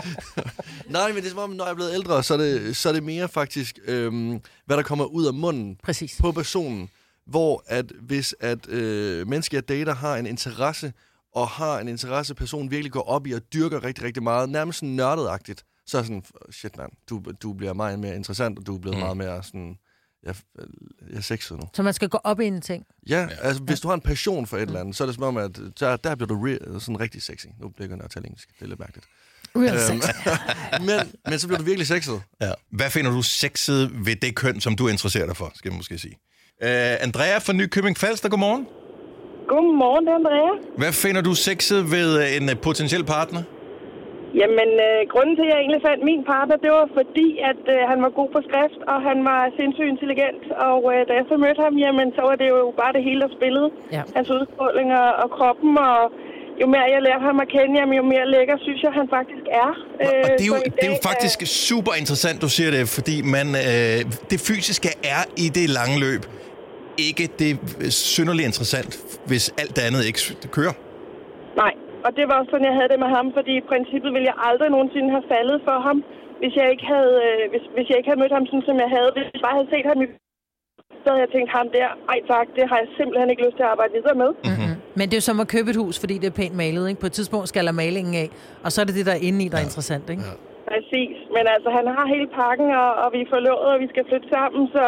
Nej, 0.88 1.08
men 1.08 1.16
det 1.16 1.24
er 1.24 1.30
som 1.30 1.38
om, 1.38 1.50
når 1.50 1.64
jeg 1.64 1.70
er 1.70 1.74
blevet 1.74 1.94
ældre, 1.94 2.22
så 2.22 2.34
er 2.34 2.38
det, 2.38 2.76
så 2.76 2.88
er 2.88 2.92
det 2.92 3.02
mere 3.02 3.28
faktisk, 3.28 3.78
øhm, 3.84 4.40
hvad 4.66 4.76
der 4.76 4.82
kommer 4.82 5.04
ud 5.04 5.26
af 5.26 5.34
munden 5.34 5.76
Præcis. 5.82 6.16
på 6.20 6.32
personen. 6.32 6.88
Hvor 7.26 7.64
at 7.66 7.92
hvis 8.00 8.34
at 8.40 8.68
øh, 8.68 9.28
mennesker, 9.28 9.56
jeg 9.56 9.68
dater, 9.68 9.94
har 9.94 10.16
en 10.16 10.26
interesse, 10.26 10.92
og 11.34 11.48
har 11.48 11.78
en 11.78 11.88
interesse, 11.88 12.34
personen 12.34 12.70
virkelig 12.70 12.92
går 12.92 13.02
op 13.02 13.26
i 13.26 13.32
og 13.32 13.40
dyrker 13.52 13.84
rigtig, 13.84 14.04
rigtig 14.04 14.22
meget, 14.22 14.48
nærmest 14.48 14.78
sådan 14.78 14.94
nørdedagtigt, 14.94 15.64
så 15.86 15.98
er 15.98 16.02
sådan, 16.02 16.24
shit 16.50 16.76
mand, 16.76 16.92
du, 17.10 17.22
du 17.42 17.52
bliver 17.52 17.72
meget 17.72 17.98
mere 17.98 18.16
interessant, 18.16 18.58
og 18.58 18.66
du 18.66 18.74
er 18.74 18.78
blevet 18.78 18.96
mm. 18.96 19.02
meget 19.02 19.16
mere 19.16 19.42
sådan, 19.42 19.78
jeg, 20.26 20.34
jeg 21.10 21.16
er 21.16 21.20
sexet 21.20 21.56
nu. 21.56 21.62
Så 21.74 21.82
man 21.82 21.94
skal 21.94 22.08
gå 22.08 22.18
op 22.24 22.40
i 22.40 22.44
en 22.44 22.60
ting. 22.60 22.84
Ja, 23.08 23.20
ja, 23.20 23.28
altså 23.42 23.62
hvis 23.62 23.80
du 23.80 23.88
har 23.88 23.94
en 23.94 24.00
passion 24.00 24.46
for 24.46 24.56
et 24.56 24.62
eller 24.62 24.80
andet, 24.80 24.96
så 24.96 25.04
er 25.04 25.06
det 25.06 25.14
som 25.14 25.24
om, 25.24 25.36
at 25.36 25.58
der, 25.80 25.96
der 25.96 26.14
bliver 26.14 26.28
du 26.28 26.46
re- 26.48 26.80
sådan 26.80 27.00
rigtig 27.00 27.22
sexy. 27.22 27.46
Nu 27.60 27.68
bliver 27.68 27.88
jeg 27.88 27.96
nødt 27.98 28.10
til 28.10 28.22
engelsk, 28.24 28.48
det 28.58 28.64
er 28.64 28.68
lidt 28.68 28.78
mærkeligt. 28.80 29.06
Real 29.56 29.92
Øhm, 29.92 30.00
sex. 30.02 30.08
men, 30.88 31.12
men 31.30 31.38
så 31.38 31.46
bliver 31.46 31.58
du 31.58 31.64
virkelig 31.64 31.86
sexet. 31.86 32.22
Ja. 32.40 32.52
Hvad 32.70 32.90
finder 32.90 33.10
du 33.10 33.22
sexet 33.22 34.06
ved 34.06 34.16
det 34.16 34.34
køn, 34.34 34.60
som 34.60 34.76
du 34.76 34.88
interesserer 34.88 35.26
dig 35.26 35.36
for, 35.36 35.52
skal 35.54 35.70
man 35.70 35.76
måske 35.76 35.98
sige? 35.98 36.14
Uh, 36.62 36.68
Andrea 37.04 37.38
fra 37.38 37.52
Nykøbing 37.52 37.96
Falster, 37.98 38.28
godmorgen. 38.28 38.66
Godmorgen, 39.48 40.06
det 40.06 40.12
er 40.12 40.16
Andrea. 40.16 40.76
Hvad 40.78 40.92
finder 40.92 41.20
du 41.20 41.34
sexet 41.34 41.90
ved 41.90 42.22
øh, 42.22 42.36
en 42.50 42.56
potentiel 42.62 43.04
partner? 43.04 43.42
Jamen, 44.40 44.70
øh, 44.88 45.00
grunden 45.12 45.34
til, 45.36 45.44
at 45.46 45.50
jeg 45.52 45.58
egentlig 45.62 45.82
fandt 45.88 46.02
min 46.10 46.22
partner, 46.32 46.56
det 46.64 46.70
var 46.78 46.86
fordi, 47.00 47.28
at 47.50 47.62
øh, 47.74 47.80
han 47.90 47.98
var 48.04 48.10
god 48.20 48.28
på 48.36 48.40
skrift, 48.48 48.80
og 48.92 48.98
han 49.08 49.18
var 49.30 49.40
sindssygt 49.58 49.90
intelligent. 49.94 50.42
Og 50.68 50.80
øh, 50.92 51.00
da 51.08 51.12
jeg 51.18 51.24
så 51.30 51.36
mødte 51.44 51.60
ham, 51.66 51.74
jamen, 51.84 52.08
så 52.16 52.22
var 52.28 52.36
det 52.42 52.48
jo 52.54 52.60
bare 52.80 52.92
det 52.96 53.02
hele, 53.08 53.20
der 53.24 53.30
spillede. 53.38 53.68
Ja. 53.96 54.02
Hans 54.16 54.28
udstråling 54.36 54.88
og, 55.02 55.10
og 55.22 55.28
kroppen, 55.36 55.70
og 55.88 56.00
jo 56.60 56.66
mere 56.74 56.86
jeg 56.94 57.02
lærte 57.08 57.24
ham 57.28 57.36
at 57.44 57.48
kende, 57.56 57.72
jamen, 57.80 57.94
jo 58.00 58.04
mere 58.14 58.26
lækker 58.34 58.56
synes 58.66 58.80
jeg, 58.86 58.92
han 59.00 59.06
faktisk 59.16 59.44
er. 59.64 59.70
Øh, 60.04 60.22
Og 60.24 60.28
det 60.38 60.44
er, 60.46 60.52
jo, 60.54 60.58
i 60.68 60.70
det 60.76 60.84
er 60.86 60.92
jo 60.94 61.00
dag, 61.02 61.08
faktisk 61.10 61.38
super 61.68 61.92
interessant, 62.02 62.36
du 62.46 62.48
siger 62.56 62.70
det, 62.76 62.82
fordi 62.98 63.16
man, 63.36 63.46
øh, 63.70 63.98
det 64.30 64.38
fysiske 64.48 64.90
er 65.14 65.22
i 65.44 65.46
det 65.58 65.66
lange 65.78 65.96
løb 66.06 66.22
ikke 67.08 67.28
det 67.38 67.58
øh, 67.80 67.90
synderligt 67.90 68.46
interessant, 68.46 68.98
hvis 69.26 69.54
alt 69.58 69.76
det 69.76 69.82
andet 69.82 70.04
ikke 70.06 70.20
kører. 70.50 70.72
Og 72.08 72.12
det 72.18 72.24
var 72.28 72.36
også 72.40 72.50
sådan, 72.52 72.68
jeg 72.70 72.76
havde 72.78 72.92
det 72.92 73.00
med 73.04 73.10
ham, 73.16 73.26
fordi 73.38 73.52
i 73.58 73.68
princippet 73.70 74.10
ville 74.14 74.30
jeg 74.30 74.38
aldrig 74.48 74.68
nogensinde 74.76 75.10
have 75.16 75.26
faldet 75.34 75.58
for 75.68 75.76
ham, 75.86 75.98
hvis 76.40 76.54
jeg 76.60 76.66
ikke 76.72 76.86
havde, 76.94 77.14
øh, 77.26 77.42
hvis, 77.52 77.64
hvis 77.74 77.86
jeg 77.88 77.96
ikke 77.98 78.10
havde 78.10 78.22
mødt 78.22 78.36
ham 78.38 78.46
sådan, 78.46 78.66
som 78.68 78.76
jeg 78.84 78.90
havde. 78.96 79.10
Hvis 79.14 79.26
jeg 79.34 79.42
bare 79.46 79.56
havde 79.58 79.72
set 79.74 79.86
ham 79.92 80.00
i 80.04 80.06
så 81.04 81.08
havde 81.12 81.24
jeg 81.26 81.32
tænkt 81.36 81.50
ham 81.58 81.66
der, 81.78 81.88
ej 82.12 82.20
tak, 82.32 82.46
det 82.56 82.64
har 82.70 82.78
jeg 82.82 82.88
simpelthen 82.98 83.28
ikke 83.32 83.42
lyst 83.46 83.56
til 83.58 83.64
at 83.66 83.72
arbejde 83.74 83.92
videre 83.98 84.16
med. 84.22 84.30
Mm-hmm. 84.48 84.74
Men 84.98 85.04
det 85.08 85.14
er 85.16 85.20
jo 85.22 85.26
som 85.30 85.40
at 85.44 85.48
købe 85.54 85.68
et 85.72 85.78
hus, 85.82 85.94
fordi 86.02 86.14
det 86.22 86.28
er 86.32 86.36
pænt 86.40 86.56
malet. 86.62 86.84
Ikke? 86.90 87.00
På 87.04 87.08
et 87.10 87.14
tidspunkt 87.18 87.46
skal 87.52 87.64
der 87.68 87.74
malingen 87.84 88.14
af, 88.22 88.28
og 88.64 88.68
så 88.72 88.76
er 88.82 88.86
det 88.88 88.94
det, 88.98 89.06
der 89.10 89.14
er 89.18 89.22
inde 89.28 89.40
i, 89.44 89.48
der 89.52 89.58
er 89.60 89.66
interessant. 89.68 90.06
Ikke? 90.14 90.24
Ja. 90.28 90.34
Præcis, 90.72 91.16
men 91.36 91.44
altså 91.54 91.68
han 91.78 91.86
har 91.96 92.04
hele 92.14 92.28
pakken, 92.40 92.68
og, 92.82 92.90
og 93.02 93.08
vi 93.14 93.20
er 93.24 93.30
forlovet, 93.34 93.66
og 93.72 93.76
vi 93.84 93.88
skal 93.92 94.04
flytte 94.10 94.28
sammen, 94.36 94.62
så, 94.74 94.84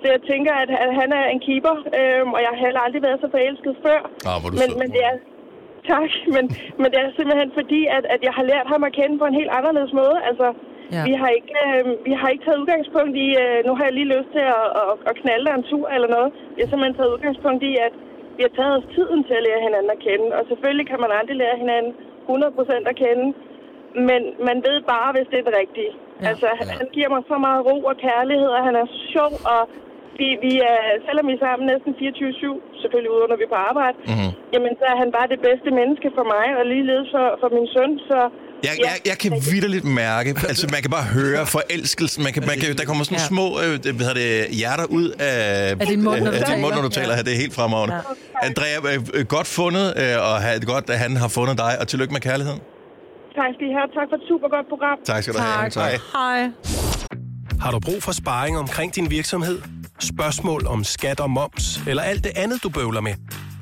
så 0.00 0.06
jeg 0.14 0.20
tænker, 0.30 0.52
at, 0.62 0.70
at 0.84 0.92
han 1.00 1.08
er 1.20 1.24
en 1.34 1.40
keeper, 1.46 1.76
øhm, 1.98 2.30
og 2.36 2.40
jeg 2.44 2.50
har 2.52 2.60
heller 2.66 2.80
aldrig 2.86 3.02
været 3.08 3.18
så 3.24 3.28
forelsket 3.36 3.74
før. 3.86 4.00
Ah, 4.30 4.36
hvor 4.40 4.48
du 4.50 4.56
men, 4.62 4.70
men 4.82 4.88
det 4.94 5.02
er, 5.10 5.14
tak, 5.94 6.10
men, 6.34 6.44
men 6.80 6.88
det 6.92 6.98
er 7.00 7.10
simpelthen 7.18 7.50
fordi, 7.60 7.80
at, 7.96 8.04
at 8.14 8.20
jeg 8.26 8.34
har 8.38 8.44
lært 8.52 8.66
ham 8.72 8.82
at 8.88 8.92
kende 8.98 9.16
på 9.18 9.26
en 9.28 9.38
helt 9.40 9.52
anderledes 9.58 9.92
måde. 10.02 10.16
Altså, 10.30 10.48
Ja. 10.96 11.02
vi, 11.08 11.12
har 11.22 11.30
ikke, 11.38 11.52
øh, 11.66 11.84
vi 12.08 12.12
har 12.20 12.28
ikke 12.32 12.44
taget 12.44 12.62
udgangspunkt 12.62 13.14
i, 13.26 13.28
øh, 13.44 13.58
nu 13.66 13.72
har 13.76 13.84
jeg 13.86 13.94
lige 13.96 14.12
lyst 14.16 14.30
til 14.36 14.44
at, 14.58 14.66
at, 14.82 14.92
at 15.10 15.14
knalde 15.22 15.48
en 15.58 15.64
tur 15.70 15.86
eller 15.94 16.08
noget. 16.16 16.30
Vi 16.54 16.60
har 16.62 16.68
simpelthen 16.70 16.96
taget 16.98 17.14
udgangspunkt 17.14 17.62
i, 17.70 17.72
at 17.86 17.94
vi 18.36 18.42
har 18.46 18.52
taget 18.58 18.74
os 18.78 18.86
tiden 18.96 19.20
til 19.28 19.34
at 19.38 19.44
lære 19.48 19.64
hinanden 19.66 19.90
at 19.96 20.02
kende. 20.06 20.26
Og 20.38 20.42
selvfølgelig 20.50 20.86
kan 20.90 21.00
man 21.04 21.10
aldrig 21.18 21.36
lære 21.42 21.56
hinanden 21.62 21.92
100% 22.28 22.90
at 22.92 22.96
kende. 23.04 23.26
Men 24.08 24.20
man 24.48 24.56
ved 24.68 24.78
bare, 24.94 25.08
hvis 25.14 25.28
det 25.30 25.38
er 25.38 25.46
det 25.48 25.56
rigtige. 25.62 25.92
Ja. 25.96 26.28
Altså, 26.30 26.48
han 26.80 26.88
giver 26.96 27.10
mig 27.14 27.22
så 27.32 27.36
meget 27.46 27.60
ro 27.68 27.76
og 27.90 27.96
kærlighed, 28.06 28.50
og 28.58 28.62
han 28.68 28.74
er 28.82 28.86
sjov, 29.14 29.32
og 29.54 29.60
vi, 30.20 30.28
vi 30.46 30.52
er, 30.72 30.78
selvom 31.06 31.24
vi 31.30 31.34
er 31.38 31.42
sammen 31.46 31.64
næsten 31.72 31.90
24-7, 32.00 32.80
selvfølgelig 32.82 33.10
ude, 33.16 33.24
når 33.30 33.36
vi 33.40 33.44
er 33.48 33.52
på 33.56 33.60
arbejde, 33.70 33.96
Mhm. 34.12 34.30
jamen 34.54 34.72
så 34.80 34.84
er 34.92 34.96
han 35.02 35.08
bare 35.16 35.28
det 35.34 35.40
bedste 35.48 35.68
menneske 35.80 36.08
for 36.18 36.24
mig, 36.34 36.46
og 36.58 36.62
ligeledes 36.72 37.08
for, 37.14 37.26
for 37.42 37.48
min 37.56 37.66
søn, 37.74 37.92
så... 38.10 38.18
Jeg, 38.68 38.74
jeg, 38.86 38.94
jeg 39.10 39.16
kan 39.22 39.30
vidderligt 39.50 39.86
mærke, 40.04 40.28
altså 40.50 40.64
man 40.74 40.80
kan 40.84 40.90
bare 40.98 41.08
høre 41.20 41.42
forelskelsen, 41.56 42.20
man 42.26 42.32
kan, 42.36 42.42
man 42.50 42.56
kan, 42.60 42.66
der 42.80 42.86
kommer 42.90 43.02
sådan 43.08 43.22
Ja. 43.24 43.30
små 43.32 43.46
øh, 43.64 43.72
det- 43.84 43.92
hvad 43.96 44.04
hedder 44.08 44.20
det, 44.24 44.32
hjerter 44.60 44.86
ud 45.00 45.06
af, 45.30 45.36
Af 45.82 45.86
din 45.92 46.00
mund, 46.06 46.18
når 46.26 46.30
du 46.34 46.38
af 46.40 46.44
din 46.52 46.60
mund, 46.64 46.72
taler. 46.72 46.82
når 46.82 46.88
du 46.88 46.94
taler 47.00 47.12
Ja. 47.14 47.18
her. 47.18 47.24
Det 47.28 47.32
er 47.36 47.40
helt 47.44 47.54
fremragende. 47.58 47.94
Ja. 47.96 48.02
Andrea, 48.48 48.76
øh, 48.90 48.98
øh, 49.18 49.24
godt 49.36 49.48
fundet, 49.58 49.86
øh, 50.02 50.14
og 50.28 50.34
have, 50.44 50.56
godt, 50.74 50.84
at 50.94 50.98
han 51.04 51.12
har 51.22 51.28
fundet 51.38 51.54
dig, 51.64 51.72
og 51.80 51.84
tillykke 51.92 52.12
med 52.16 52.22
kærligheden. 52.28 52.60
Tak 53.38 53.50
skal 53.56 53.64
I 53.70 53.72
have. 53.78 53.88
Tak 53.98 54.06
for 54.10 54.16
et 54.20 54.24
super 54.30 54.48
godt 54.54 54.66
program. 54.72 54.96
Tak 55.10 55.18
skal 55.22 55.34
du 55.36 55.40
have. 55.48 55.70
Tak. 55.80 55.92
Hej. 56.16 56.38
Har 57.64 57.70
du 57.74 57.78
brug 57.88 58.00
for 58.06 58.12
sparring 58.22 58.54
omkring 58.64 58.88
din 58.98 59.06
virksomhed? 59.18 59.58
Spørgsmål 60.00 60.66
om 60.66 60.84
skat 60.84 61.20
og 61.20 61.30
moms, 61.30 61.80
eller 61.86 62.02
alt 62.02 62.24
det 62.24 62.32
andet, 62.36 62.62
du 62.62 62.68
bøvler 62.68 63.00
med? 63.00 63.14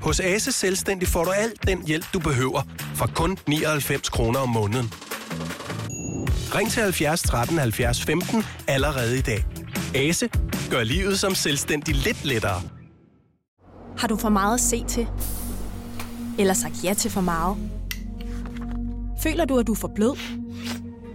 Hos 0.02 0.20
Ase 0.20 0.52
Selvstændig 0.52 1.08
får 1.08 1.24
du 1.24 1.30
alt 1.30 1.66
den 1.66 1.86
hjælp, 1.86 2.06
du 2.12 2.18
behøver, 2.18 2.62
for 2.94 3.10
kun 3.14 3.38
99 3.46 4.08
kroner 4.08 4.40
om 4.40 4.48
måneden. 4.48 4.92
Ring 6.54 6.70
til 6.70 6.82
70 6.82 7.22
13 7.22 7.58
70 7.58 8.02
15 8.02 8.44
allerede 8.68 9.18
i 9.18 9.20
dag. 9.20 9.44
Ase 9.94 10.28
gør 10.70 10.82
livet 10.82 11.18
som 11.18 11.34
selvstændig 11.34 11.94
lidt 11.94 12.24
lettere. 12.24 12.62
Har 13.98 14.08
du 14.08 14.16
for 14.16 14.28
meget 14.28 14.54
at 14.54 14.60
se 14.60 14.84
til? 14.88 15.06
Eller 16.38 16.54
sagt 16.54 16.84
ja 16.84 16.94
til 16.94 17.10
for 17.10 17.20
meget? 17.20 17.56
Føler 19.22 19.44
du, 19.44 19.58
at 19.58 19.66
du 19.66 19.72
er 19.72 19.76
for 19.76 19.90
blød? 19.94 20.18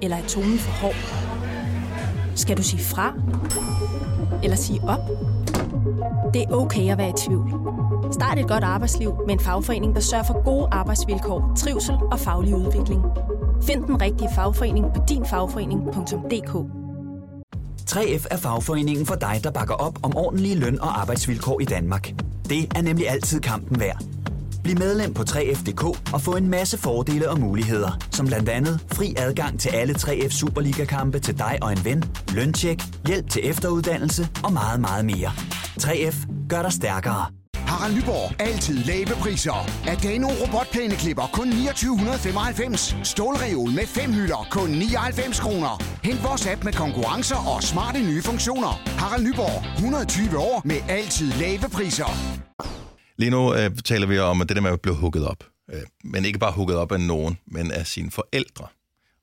Eller 0.02 0.18
er 0.18 0.28
tonen 0.28 0.60
for 0.60 0.72
hård? 0.72 0.96
Skal 2.36 2.58
du 2.58 2.64
sige 2.64 2.84
fra? 2.84 3.14
Eller 4.44 4.58
sige 4.58 4.82
op? 4.84 5.00
Det 6.34 6.42
er 6.42 6.52
okay 6.52 6.92
at 6.92 6.98
være 6.98 7.10
i 7.10 7.14
tvivl. 7.28 7.54
Start 8.12 8.40
et 8.40 8.48
godt 8.48 8.64
arbejdsliv 8.64 9.14
med 9.28 9.34
en 9.34 9.40
fagforening, 9.40 9.96
der 9.96 10.02
sørger 10.02 10.24
for 10.24 10.44
gode 10.44 10.68
arbejdsvilkår, 10.72 11.54
trivsel 11.58 11.96
og 12.12 12.20
faglig 12.20 12.56
udvikling. 12.56 13.02
Find 13.64 13.84
den 13.84 14.02
rigtige 14.02 14.30
fagforening 14.36 14.86
på 14.96 15.02
dinfagforening.dk 15.10 16.82
3F 17.92 18.26
er 18.32 18.38
fagforeningen 18.38 19.06
for 19.06 19.16
dig, 19.16 19.40
der 19.44 19.52
bakker 19.52 19.76
op 19.76 20.00
om 20.04 20.16
ordentlige 20.16 20.56
løn- 20.56 20.82
og 20.82 21.02
arbejdsvilkår 21.02 21.60
i 21.60 21.66
Danmark. 21.66 22.14
Det 22.50 22.78
er 22.78 22.82
nemlig 22.82 23.10
altid 23.10 23.40
kampen 23.40 23.80
værd. 23.80 24.04
Bliv 24.64 24.78
medlem 24.80 25.14
på 25.14 25.24
3F.dk 25.24 26.14
og 26.14 26.22
få 26.22 26.36
en 26.36 26.48
masse 26.48 26.78
fordele 26.78 27.30
og 27.30 27.40
muligheder, 27.40 27.98
som 28.12 28.26
blandt 28.28 28.50
andet 28.50 28.86
fri 28.94 29.14
adgang 29.18 29.60
til 29.60 29.70
alle 29.70 29.94
3F 29.94 30.30
Superliga-kampe 30.30 31.20
til 31.20 31.38
dig 31.38 31.58
og 31.62 31.72
en 31.72 31.86
ven, 31.86 32.04
løntjek, 32.34 32.82
hjælp 33.08 33.30
til 33.30 33.50
efteruddannelse 33.50 34.30
og 34.44 34.54
meget, 34.54 34.80
meget 34.80 35.06
mere. 35.06 35.32
3F 35.82 36.48
gør 36.50 36.62
dig 36.62 36.74
stærkere. 36.74 37.26
Harald 37.56 37.96
Nyborg. 37.96 38.42
Altid 38.42 38.84
lave 38.84 39.06
priser. 39.06 39.70
Adano 39.88 40.28
robotplæneklipper 40.28 41.30
kun 41.34 41.52
2995. 41.52 42.96
Stålreol 43.04 43.72
med 43.72 43.88
fem 43.88 44.14
hylder 44.14 44.48
kun 44.52 44.70
99 44.70 45.40
kroner. 45.40 45.84
Hent 46.04 46.24
vores 46.24 46.48
app 46.48 46.64
med 46.64 46.74
konkurrencer 46.74 47.56
og 47.56 47.64
smarte 47.64 48.00
nye 48.00 48.22
funktioner. 48.22 48.82
Harald 48.98 49.24
Nyborg. 49.24 49.76
120 49.76 50.38
år 50.38 50.62
med 50.66 50.78
altid 50.90 51.32
lave 51.32 51.70
priser. 51.74 52.12
Lige 53.22 53.32
nu 53.38 53.44
øh, 53.58 53.70
taler 53.92 54.08
vi 54.08 54.18
om 54.20 54.38
det 54.48 54.56
der 54.58 54.66
med 54.68 54.74
at 54.78 54.82
blive 54.86 54.98
hugget 55.04 55.24
op. 55.32 55.42
Øh, 55.74 55.86
men 56.14 56.22
ikke 56.26 56.40
bare 56.46 56.54
hugget 56.60 56.78
op 56.84 56.92
af 56.92 57.00
nogen, 57.14 57.34
men 57.56 57.66
af 57.80 57.86
sine 57.94 58.12
forældre. 58.20 58.68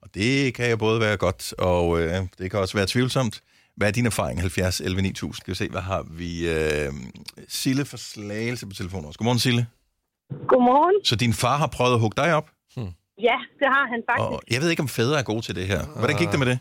Og 0.03 0.07
det 0.15 0.53
kan 0.57 0.69
jo 0.73 0.77
både 0.77 0.97
være 1.05 1.17
godt, 1.17 1.43
og 1.71 1.85
øh, 2.01 2.15
det 2.37 2.51
kan 2.51 2.59
også 2.59 2.77
være 2.79 2.87
tvivlsomt. 2.93 3.35
Hvad 3.77 3.87
er 3.87 3.91
din 3.91 4.05
erfaring? 4.05 4.39
70 4.39 4.81
11 4.81 5.01
9000. 5.01 5.41
Skal 5.41 5.51
vi 5.51 5.55
se, 5.55 5.67
hvad 5.75 5.81
har 5.91 6.01
vi? 6.21 6.31
Øh, 6.55 6.89
Sille 7.47 7.83
for 7.91 7.97
Slagelse 7.97 8.65
på 8.69 8.73
telefonen 8.79 9.05
også. 9.07 9.17
Godmorgen, 9.19 9.39
Sille. 9.47 9.63
Godmorgen. 10.51 10.97
Så 11.09 11.15
din 11.23 11.33
far 11.41 11.57
har 11.63 11.69
prøvet 11.77 11.93
at 11.97 12.01
hugge 12.03 12.17
dig 12.23 12.29
op? 12.39 12.47
Ja, 13.29 13.37
det 13.61 13.67
har 13.75 13.85
han 13.93 13.99
faktisk. 14.09 14.29
Og 14.33 14.41
jeg 14.53 14.59
ved 14.61 14.69
ikke, 14.73 14.85
om 14.87 14.91
fædre 14.99 15.15
er 15.21 15.25
gode 15.31 15.43
til 15.47 15.55
det 15.59 15.65
her. 15.71 15.81
Hvordan 15.99 16.17
gik 16.21 16.31
det 16.33 16.39
med 16.43 16.49
det? 16.51 16.59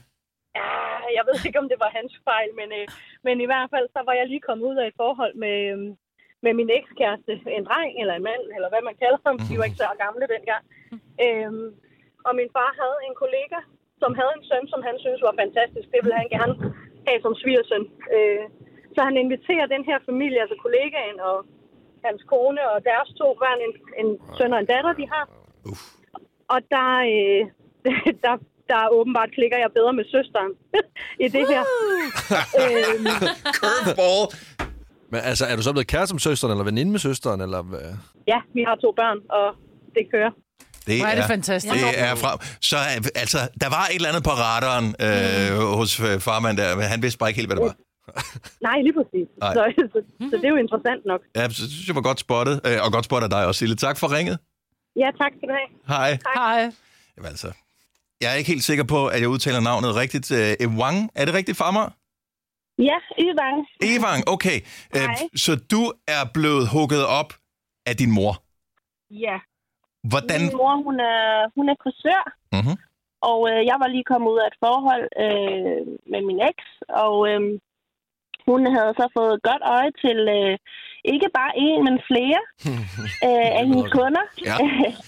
Ja, 0.61 0.71
jeg 1.17 1.23
ved 1.29 1.37
ikke, 1.49 1.59
om 1.63 1.69
det 1.73 1.79
var 1.85 1.91
hans 1.99 2.13
fejl, 2.29 2.51
men, 2.61 2.69
øh, 2.79 2.85
men 3.27 3.35
i 3.45 3.47
hvert 3.51 3.69
fald, 3.75 3.87
så 3.97 4.01
var 4.09 4.15
jeg 4.21 4.27
lige 4.33 4.45
kommet 4.49 4.65
ud 4.71 4.77
af 4.83 4.87
et 4.91 4.97
forhold 5.03 5.35
med, 5.45 5.57
øh, 5.75 5.79
med 6.45 6.53
min 6.59 6.71
ekskæreste. 6.79 7.33
En 7.59 7.65
dreng 7.69 7.93
eller 8.01 8.15
en 8.17 8.27
mand, 8.31 8.45
eller 8.57 8.69
hvad 8.73 8.83
man 8.89 8.97
kalder 9.03 9.21
ham. 9.27 9.37
De 9.49 9.59
var 9.59 9.67
ikke 9.69 9.83
så 9.85 9.89
gamle 10.05 10.25
dengang. 10.35 10.63
Øhm, 11.25 11.69
og 12.27 12.33
min 12.39 12.51
far 12.57 12.71
havde 12.81 12.99
en 13.09 13.17
kollega, 13.23 13.59
som 14.03 14.11
havde 14.19 14.33
en 14.37 14.45
søn, 14.49 14.65
som 14.73 14.81
han 14.89 14.97
synes 15.05 15.21
var 15.29 15.35
fantastisk. 15.43 15.87
Det 15.93 16.01
ville 16.03 16.21
han 16.23 16.31
gerne 16.37 16.55
have 17.07 17.21
som 17.25 17.35
svigersøn. 17.43 17.85
Øh, 18.17 18.45
så 18.95 19.01
han 19.09 19.17
inviterer 19.25 19.67
den 19.75 19.85
her 19.91 19.99
familie, 20.11 20.41
altså 20.45 20.57
kollegaen 20.65 21.19
og 21.31 21.37
hans 22.07 22.23
kone 22.33 22.63
og 22.73 22.79
deres 22.91 23.09
to 23.21 23.29
børn, 23.43 23.61
en, 23.67 23.75
en 24.01 24.09
søn 24.37 24.53
og 24.55 24.61
en 24.61 24.71
datter, 24.75 24.93
de 25.01 25.07
har. 25.15 25.25
Og 26.55 26.61
der, 26.75 26.91
øh, 27.15 27.43
der, 28.25 28.35
der 28.71 28.81
åbenbart 28.99 29.31
klikker 29.39 29.59
jeg 29.59 29.71
bedre 29.79 29.93
med 29.93 30.05
søsteren 30.15 30.53
i 31.25 31.29
det 31.37 31.45
her. 31.53 31.63
øhm, 32.61 33.07
Curveball! 33.61 34.25
Men 35.13 35.21
altså, 35.21 35.47
er 35.47 35.57
du 35.57 35.63
så 35.63 35.73
blevet 35.73 35.87
kæreste 35.87 36.15
med 36.15 36.21
søsteren, 36.21 36.51
eller 36.51 36.65
veninde 36.65 36.93
med 36.93 37.01
søsteren, 37.01 37.41
eller 37.41 37.63
hvad? 37.63 37.81
ja, 38.27 38.39
vi 38.55 38.63
har 38.69 38.77
to 38.85 38.93
børn, 38.97 39.19
og 39.31 39.47
det 39.95 40.05
kører. 40.13 40.31
Det 40.87 41.01
Hvor 41.01 41.07
er 41.07 41.15
det 41.15 41.25
fantastisk. 41.25 41.75
Det 41.75 42.01
er 42.09 42.15
fra, 42.15 42.31
så 42.61 42.77
altså, 43.15 43.39
der 43.61 43.69
var 43.77 43.85
et 43.91 43.95
eller 43.95 44.09
andet 44.09 44.25
på 44.25 44.31
radaren 44.31 44.87
øh, 45.07 45.59
hos 45.79 46.01
øh, 46.01 46.21
farmand 46.21 46.57
der, 46.57 46.77
men 46.77 46.85
han 46.85 47.03
vidste 47.03 47.19
bare 47.19 47.31
ikke 47.31 47.41
helt, 47.41 47.49
hvad 47.49 47.57
det 47.57 47.65
var. 47.65 47.77
Nej, 48.69 48.77
lige 48.87 48.95
præcis. 48.99 49.29
Nej. 49.41 49.55
Så, 49.55 49.63
så, 49.93 49.99
så 50.31 50.37
det 50.37 50.45
er 50.45 50.53
jo 50.57 50.57
interessant 50.57 51.03
nok. 51.07 51.21
Ja, 51.37 51.49
så 51.49 51.71
synes 51.71 51.87
jeg 51.87 51.95
var 51.95 52.01
godt 52.11 52.21
spottet, 52.21 52.61
øh, 52.67 52.77
og 52.85 52.93
godt 52.93 53.05
spottet 53.05 53.25
af 53.29 53.31
dig 53.31 53.47
også, 53.47 53.59
Sille. 53.59 53.77
Tak 53.77 53.99
for 53.99 54.13
ringet. 54.17 54.39
Ja, 54.97 55.09
tak 55.21 55.33
skal 55.37 55.49
du 55.49 55.55
have. 55.61 55.71
Hej. 55.97 56.19
Hej. 56.35 56.61
Jamen, 57.17 57.29
altså, 57.35 57.53
jeg 58.21 58.31
er 58.33 58.35
ikke 58.35 58.51
helt 58.51 58.65
sikker 58.65 58.85
på, 58.85 59.07
at 59.07 59.21
jeg 59.21 59.29
udtaler 59.29 59.61
navnet 59.61 59.95
rigtigt. 59.95 60.31
Øh, 60.31 60.55
Ewang, 60.61 61.11
er 61.15 61.25
det 61.25 61.35
rigtigt 61.35 61.57
for 61.57 61.71
mig? 61.71 61.91
Ja, 62.79 62.99
Yvang. 63.27 63.59
Evang, 63.93 64.21
okay. 64.35 64.59
Øh, 64.97 65.01
Hej. 65.03 65.15
så 65.45 65.53
du 65.73 65.83
er 66.17 66.23
blevet 66.35 66.65
hugget 66.75 67.05
op 67.21 67.31
af 67.87 67.95
din 67.97 68.11
mor. 68.19 68.33
Ja. 69.11 69.37
Hvordan? 70.11 70.41
Min 70.41 70.57
mor, 70.61 70.75
hun 70.87 70.97
er, 71.01 71.25
hun 71.57 71.69
er 71.69 71.77
frisør, 71.83 72.23
Mm-hmm. 72.57 72.77
og 73.31 73.39
øh, 73.51 73.61
jeg 73.71 73.77
var 73.83 73.89
lige 73.95 74.09
kommet 74.13 74.29
ud 74.35 74.39
af 74.45 74.49
et 74.53 74.59
forhold 74.67 75.05
øh, 75.25 75.81
med 76.13 76.21
min 76.29 76.41
eks, 76.51 76.69
og 77.05 77.15
øh, 77.31 77.41
hun 78.51 78.61
havde 78.77 78.93
så 79.01 79.07
fået 79.19 79.43
godt 79.49 79.63
øje 79.77 79.93
til 80.05 80.19
øh, 80.39 80.55
ikke 81.15 81.29
bare 81.39 81.53
en, 81.67 81.79
men 81.87 81.97
flere 82.11 82.41
øh, 83.29 83.49
af 83.59 83.65
hendes 83.69 83.91
kunder. 83.99 84.25
Ja. 84.49 84.55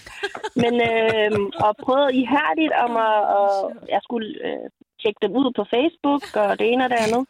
men 0.63 0.73
øh, 0.91 1.31
og 1.65 1.71
prøvede 1.85 2.15
ihærdigt 2.21 2.73
om 2.85 2.91
at, 3.09 3.17
og 3.39 3.49
jeg 3.93 4.01
skulle 4.07 4.29
øh, 4.47 4.65
tjekke 5.01 5.21
dem 5.21 5.33
ud 5.41 5.49
på 5.55 5.63
Facebook 5.73 6.23
og 6.43 6.59
det 6.59 6.65
ene 6.71 6.83
og 6.85 6.89
det 6.89 6.99
andet. 7.05 7.23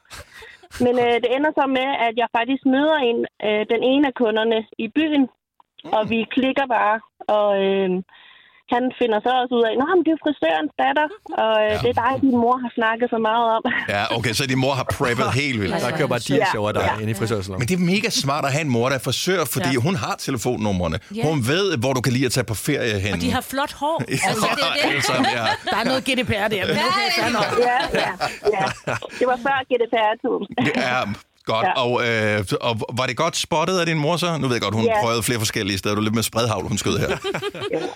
Men 0.85 0.93
øh, 1.05 1.15
det 1.23 1.29
ender 1.35 1.51
så 1.59 1.65
med, 1.77 1.89
at 2.07 2.13
jeg 2.21 2.27
faktisk 2.37 2.63
møder 2.65 2.97
en, 3.09 3.19
øh, 3.47 3.63
den 3.73 3.81
ene 3.91 4.07
af 4.07 4.13
kunderne 4.13 4.59
i 4.77 4.87
byen, 4.87 5.23
og 5.95 6.09
vi 6.09 6.19
klikker 6.35 6.65
bare, 6.77 6.97
og 7.37 7.49
øh, 7.65 7.89
han 8.75 8.83
finder 9.01 9.17
så 9.25 9.31
også 9.41 9.53
ud 9.59 9.63
af, 9.69 9.73
Nå, 9.81 9.85
men 9.97 10.03
det 10.07 10.11
er 10.17 10.19
frisørens 10.25 10.73
datter, 10.83 11.05
og 11.43 11.53
øh, 11.63 11.71
ja. 11.71 11.77
det 11.83 11.89
er 11.93 11.97
dig, 12.03 12.13
din 12.25 12.37
mor 12.43 12.55
har 12.63 12.71
snakket 12.79 13.07
så 13.13 13.19
meget 13.29 13.45
om. 13.57 13.61
Ja, 13.95 14.03
okay, 14.17 14.33
så 14.39 14.43
din 14.51 14.59
mor 14.65 14.73
har 14.81 14.87
preppet 14.97 15.27
helt 15.41 15.57
vildt. 15.61 15.75
Der 15.85 15.91
kører 15.97 16.11
bare 16.15 16.23
dias 16.29 16.53
over 16.61 16.71
dig 16.77 16.81
Ja. 16.89 16.93
inde 17.01 17.11
i 17.15 17.17
frisørsalon. 17.21 17.57
Men 17.61 17.67
det 17.69 17.75
er 17.79 17.83
mega 17.93 18.09
smart 18.23 18.43
at 18.47 18.51
have 18.55 18.63
en 18.69 18.71
mor, 18.77 18.85
der 18.91 18.95
er 19.01 19.03
frisør, 19.09 19.41
fordi 19.55 19.71
Ja. 19.77 19.79
hun 19.87 19.95
har 20.03 20.15
telefonnumrene. 20.27 20.97
Ja. 21.15 21.23
Hun 21.29 21.37
ved, 21.53 21.65
hvor 21.83 21.93
du 21.97 22.01
kan 22.05 22.13
lide 22.17 22.25
at 22.29 22.33
tage 22.37 22.47
på 22.53 22.55
ferie 22.67 22.95
hen. 23.05 23.13
Og 23.15 23.19
de 23.25 23.31
har 23.37 23.43
flot 23.53 23.73
hår. 23.81 23.97
Altså, 24.29 24.47
det 24.57 24.63
er 24.69 24.73
det. 24.89 24.95
Altså, 24.95 25.13
ja. 25.37 25.45
Der 25.71 25.77
er 25.81 25.85
noget 25.91 26.01
GDPR 26.07 26.47
der, 26.55 26.63
men 26.73 26.77
okay, 26.89 27.07
ja, 27.69 27.77
ja, 28.03 28.09
ja. 28.57 28.65
Det 29.19 29.25
var 29.31 29.37
før 29.47 29.57
GDPR-tiden. 29.69 30.43
Er 30.75 31.01
godt. 31.53 31.65
Ja. 31.67 31.73
Og, 31.83 31.91
øh, 32.07 32.37
og 32.67 32.73
var 32.99 33.05
det 33.09 33.15
godt 33.23 33.35
spottet 33.47 33.75
af 33.81 33.85
din 33.91 33.99
mor 34.05 34.15
så? 34.23 34.29
Nu 34.41 34.45
ved 34.47 34.55
jeg 34.57 34.63
godt, 34.67 34.75
hun 34.79 34.85
Ja. 34.91 35.01
prøvede 35.03 35.23
flere 35.29 35.39
forskellige 35.45 35.77
steder. 35.81 35.93
Du 35.95 36.01
er 36.03 36.07
lidt 36.09 36.17
med 36.21 36.25
spredhavl, 36.31 36.63
hun 36.73 36.77
skød 36.83 36.95
her. 37.03 37.09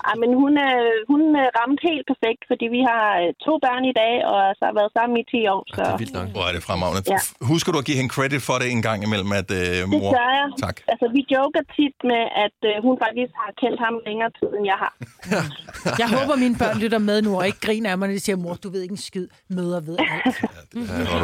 Ja, 0.08 0.14
men 0.22 0.30
hun, 0.42 0.54
øh, 0.68 0.92
hun 1.12 1.22
øh, 1.42 1.46
ramte 1.60 1.82
helt 1.90 2.06
perfekt, 2.12 2.42
fordi 2.52 2.66
vi 2.75 2.82
har 2.92 3.06
øh, 3.22 3.28
to 3.46 3.54
børn 3.66 3.84
i 3.92 3.96
dag, 4.02 4.14
og 4.32 4.40
så 4.58 4.64
har 4.70 4.75
været 4.80 4.92
sammen 4.98 5.16
i 5.24 5.25
10 5.34 5.40
år. 5.54 5.62
Så 5.75 5.82
Det 5.86 5.94
er 5.96 6.02
vildt 6.04 6.16
nok. 6.20 6.28
Hvor 6.36 6.46
er 6.50 6.54
det 6.58 6.62
fremragende. 6.70 7.02
Ja. 7.16 7.20
Husker 7.54 7.70
du 7.74 7.78
at 7.84 7.86
give 7.90 7.98
hende 8.02 8.12
credit 8.18 8.42
for 8.50 8.56
det 8.62 8.68
en 8.75 8.82
gang 8.90 9.00
imellem, 9.08 9.32
at 9.42 9.50
øh, 9.60 9.60
det 9.60 9.90
mor... 9.92 10.10
gør 10.20 10.30
jeg. 10.40 10.48
Tak. 10.66 10.75
Altså, 10.92 11.06
vi 11.18 11.22
joker 11.36 11.62
tit 11.78 11.96
med, 12.12 12.24
at 12.46 12.58
øh, 12.70 12.75
hun 12.88 12.94
faktisk 13.06 13.32
har 13.42 13.52
kendt 13.64 13.78
ham 13.86 13.94
længere 14.10 14.30
tid, 14.40 14.50
end 14.58 14.66
jeg 14.74 14.80
har. 14.84 14.94
Jeg 16.02 16.08
håber, 16.18 16.36
mine 16.46 16.56
børn 16.62 16.78
lytter 16.84 17.02
med 17.10 17.18
nu, 17.25 17.32
og 17.40 17.44
ikke 17.50 17.60
griner 17.68 17.90
af 17.92 17.98
mig, 17.98 18.08
når 18.08 18.16
de 18.20 18.20
siger, 18.28 18.36
mor, 18.46 18.54
du 18.64 18.70
ved 18.74 18.82
ikke 18.86 18.96
en 19.00 19.04
skid. 19.12 19.28
Møder 19.58 19.80
ved 19.88 19.96
alt. 20.00 20.12
Ja, 20.25 20.48
det 20.74 20.82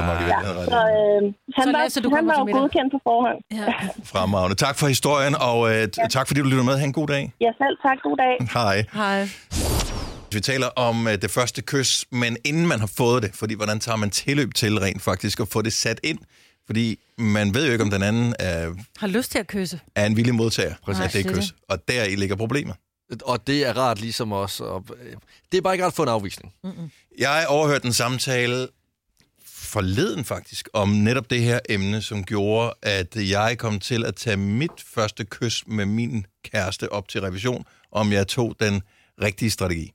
nok 0.10 0.18
i 0.22 0.26
virkeligheden 0.30 0.58
ret 0.60 0.68
i. 0.68 0.72
Så 0.76 0.82
øh, 1.00 1.22
han, 1.58 1.64
Så 1.66 1.72
var, 1.72 1.80
Lasse, 1.84 2.02
du 2.06 2.10
han 2.16 2.28
var 2.28 2.36
jo 2.40 2.58
godkendt 2.60 2.92
på 2.94 3.00
forhånd. 3.04 3.38
Ja. 3.52 3.74
Fremragende. 4.14 4.56
Tak 4.56 4.78
for 4.80 4.88
historien, 4.88 5.36
og 5.36 5.60
øh, 5.76 5.88
tak 6.10 6.28
fordi 6.28 6.40
du 6.42 6.48
lytter 6.48 6.64
med. 6.64 6.78
Ha' 6.78 6.86
en 6.86 6.94
god 6.94 7.08
dag. 7.08 7.34
Ja, 7.42 7.52
selv 7.58 7.78
tak. 7.86 7.98
God 8.04 8.18
dag. 8.18 8.48
Hej. 8.60 8.86
Hej. 8.94 9.30
Vi 10.34 10.40
taler 10.40 10.68
om 10.68 11.08
øh, 11.08 11.22
det 11.22 11.32
første 11.32 11.62
kys, 11.62 12.06
men 12.12 12.38
inden 12.46 12.68
man 12.68 12.80
har 12.80 12.92
fået 12.98 13.24
det, 13.24 13.32
fordi 13.36 13.54
hvordan 13.54 13.80
tager 13.80 13.96
man 13.96 14.10
tilløb 14.10 14.54
til 14.54 14.80
rent 14.80 15.02
faktisk 15.02 15.40
at 15.40 15.48
få 15.48 15.62
det 15.62 15.74
sat 15.74 16.00
ind? 16.04 16.20
Fordi 16.66 17.00
man 17.18 17.54
ved 17.54 17.66
jo 17.66 17.72
ikke, 17.72 17.84
om 17.84 17.90
den 17.90 18.04
anden 18.04 18.36
er, 18.40 18.72
Har 19.00 19.08
lyst 19.08 19.32
til 19.32 19.40
at 19.40 19.48
kysse. 19.48 19.80
er 19.96 20.06
en 20.06 20.16
villig 20.16 20.36
modtager 20.36 20.74
Præcis. 20.86 21.04
af 21.04 21.10
det 21.10 21.36
kys. 21.36 21.54
Og 21.70 21.88
der 21.88 22.04
i 22.04 22.16
ligger 22.16 22.36
problemet. 22.36 22.76
Og 23.26 23.48
det 23.48 23.68
er 23.68 23.78
rart 23.78 24.02
ligesom 24.02 24.32
også. 24.32 24.64
Og, 24.64 24.86
øh, 25.04 25.14
det 25.52 25.58
er 25.58 25.62
bare 25.62 25.74
ikke 25.74 25.84
rart 25.86 25.92
at 25.92 25.96
få 25.96 26.04
en 26.04 26.10
afvisning. 26.10 26.54
Jeg 27.20 27.46
overhørte 27.48 27.86
en 27.86 27.94
samtale 27.94 28.68
forleden 29.72 30.26
faktisk, 30.26 30.70
om 30.74 30.90
netop 30.90 31.30
det 31.30 31.42
her 31.42 31.60
emne, 31.70 32.02
som 32.02 32.24
gjorde, 32.24 32.74
at 32.82 33.16
jeg 33.16 33.58
kom 33.58 33.80
til 33.80 34.06
at 34.06 34.16
tage 34.16 34.38
mit 34.38 34.72
første 34.96 35.26
kys 35.26 35.64
med 35.68 35.86
min 35.86 36.26
kæreste 36.52 36.92
op 36.92 37.08
til 37.08 37.22
revision, 37.22 37.66
om 37.92 38.12
jeg 38.12 38.28
tog 38.28 38.56
den 38.60 38.82
rigtige 39.22 39.52
strategi. 39.52 39.92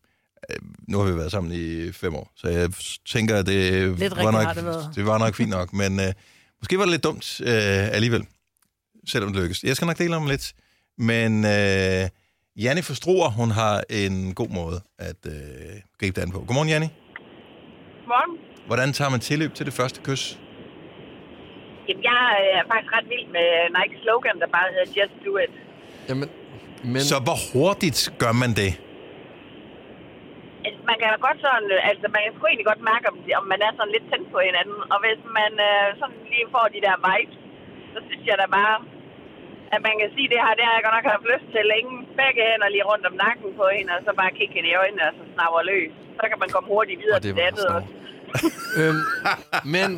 Øh, 0.51 0.57
Nu 0.89 0.99
har 0.99 1.05
vi 1.11 1.17
været 1.17 1.31
sammen 1.31 1.53
i 1.53 1.93
fem 1.93 2.15
år, 2.15 2.33
så 2.37 2.49
jeg 2.49 2.71
tænker, 3.07 3.37
at 3.37 3.47
det, 3.47 3.99
Lidt 3.99 4.17
var, 4.17 4.31
nok, 4.31 4.95
det 4.95 5.07
var 5.07 5.19
nok 5.19 5.35
fint 5.35 5.51
nok, 5.51 5.73
men 5.73 6.01
øh, 6.01 6.13
måske 6.61 6.79
var 6.79 6.85
det 6.85 6.91
lidt 6.91 7.05
dumt 7.05 7.41
øh, 7.41 7.49
alligevel, 7.97 8.27
selvom 9.09 9.33
det 9.33 9.43
lykkedes. 9.43 9.65
Jeg 9.65 9.77
skal 9.77 9.87
nok 9.87 9.99
dele 9.99 10.17
om 10.17 10.27
lidt, 10.27 10.53
men 10.99 11.45
øh, 11.45 12.09
Janne 12.65 12.83
fra 12.83 12.95
Struer, 12.95 13.31
hun 13.31 13.51
har 13.51 13.83
en 13.91 14.35
god 14.35 14.49
måde 14.49 14.81
at 14.99 15.17
øh, 15.27 15.33
gribe 16.01 16.17
det 16.17 16.23
an 16.27 16.31
på. 16.33 16.39
Godmorgen, 16.39 16.69
Janne. 16.69 16.91
Morgen. 18.07 18.46
Hvordan 18.69 18.89
tager 18.99 19.11
man 19.15 19.21
tilløb 19.29 19.53
til 19.59 19.65
det 19.69 19.75
første 19.81 19.99
kys? 20.07 20.25
Jamen, 21.89 22.03
jeg 22.11 22.23
er 22.59 22.63
faktisk 22.73 22.91
ret 22.97 23.09
vild 23.13 23.27
med 23.37 23.49
Nike 23.77 23.97
slogan, 24.03 24.37
der 24.43 24.49
bare 24.57 24.67
hedder 24.75 24.89
Just 24.99 25.15
Do 25.25 25.33
It. 25.45 25.55
Jamen, 26.09 26.29
men... 26.93 27.01
Så 27.13 27.17
hvor 27.27 27.39
hurtigt 27.53 27.99
gør 28.23 28.33
man 28.43 28.51
det? 28.63 28.73
Altså, 30.67 30.81
man 30.91 30.97
kan 31.01 31.09
da 31.15 31.19
godt 31.29 31.39
sådan, 31.47 31.69
øh, 31.77 31.91
altså 31.91 32.07
man 32.15 32.21
kan 32.25 32.33
sgu 32.35 32.43
egentlig 32.47 32.71
godt 32.73 32.83
mærke, 32.93 33.05
om, 33.13 33.17
om 33.41 33.47
man 33.53 33.61
er 33.67 33.73
sådan 33.79 33.93
lidt 33.97 34.07
tændt 34.11 34.29
på 34.35 34.39
hinanden. 34.49 34.79
Og 34.93 34.99
hvis 35.05 35.21
man 35.39 35.53
øh, 35.69 35.87
sådan 36.01 36.21
lige 36.33 36.47
får 36.55 36.67
de 36.75 36.81
der 36.87 36.95
vibes, 37.07 37.39
så 37.93 37.99
synes 38.09 38.25
jeg 38.31 38.37
da 38.43 38.47
bare, 38.59 38.77
at 39.75 39.81
man 39.87 39.95
kan 40.01 40.09
sige, 40.15 40.29
det 40.33 40.39
her, 40.45 40.53
det 40.59 40.65
har 40.69 40.75
jeg 40.77 40.85
godt 40.87 40.97
nok 40.99 41.09
haft 41.15 41.27
lyst 41.33 41.47
til 41.55 41.63
længe. 41.75 41.93
Begge 42.21 42.43
hænder 42.51 42.69
lige 42.75 42.87
rundt 42.91 43.05
om 43.11 43.17
nakken 43.25 43.51
på 43.61 43.65
hende, 43.77 43.91
og 43.97 44.01
så 44.07 44.11
bare 44.21 44.31
kigge 44.39 44.55
hende 44.57 44.71
i 44.73 44.77
øjnene, 44.83 45.05
og 45.09 45.13
så 45.19 45.23
snapper 45.35 45.63
løs. 45.71 45.93
Så 46.19 46.25
kan 46.31 46.39
man 46.43 46.51
komme 46.55 46.69
hurtigt 46.75 46.99
videre 47.03 47.19
Og 47.19 47.23
det 47.25 47.31
til 47.31 47.37
det 47.41 47.49
andet. 47.51 47.67
også. 47.77 47.91
øhm, 48.81 49.01
men, 49.75 49.89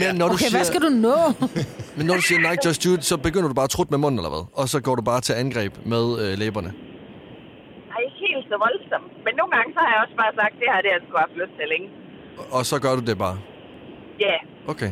men 0.00 0.10
når 0.20 0.26
du 0.28 0.34
Okay, 0.34 0.44
siger... 0.44 0.56
hvad 0.58 0.64
skal 0.72 0.80
du 0.86 0.90
nå? 1.06 1.18
Men 1.96 2.06
når 2.06 2.14
du 2.20 2.22
siger 2.28 2.40
Nike 2.46 2.62
Just 2.66 2.80
Do 2.84 2.90
It, 2.96 3.04
så 3.10 3.16
begynder 3.26 3.48
du 3.48 3.54
bare 3.60 3.68
at 3.70 3.74
trutte 3.76 3.90
med 3.94 3.98
munden, 4.04 4.18
eller 4.20 4.32
hvad? 4.36 4.44
Og 4.60 4.64
så 4.72 4.78
går 4.86 4.94
du 5.00 5.02
bare 5.10 5.20
til 5.20 5.32
angreb 5.42 5.72
med 5.92 6.04
øh, 6.22 6.38
læberne. 6.42 6.70
Ej, 7.94 8.00
ikke 8.06 8.20
helt 8.28 8.44
så 8.52 8.56
voldsomt. 8.66 9.10
Men 9.26 9.32
nogle 9.40 9.52
gange, 9.56 9.68
så 9.76 9.80
har 9.84 9.90
jeg 9.94 10.00
også 10.04 10.16
bare 10.22 10.32
sagt, 10.40 10.54
det 10.60 10.66
her, 10.72 10.78
det 10.84 10.90
har 10.90 10.96
jeg 10.98 11.04
sgu 11.08 11.16
haft 11.24 11.36
lyst 11.42 11.54
til 11.58 11.66
længe. 11.72 11.88
Og 12.56 12.62
så 12.70 12.76
gør 12.84 12.92
du 12.98 13.02
det 13.10 13.16
bare. 13.26 13.36
Ja. 14.20 14.26
Yeah. 14.26 14.40
Okay. 14.72 14.90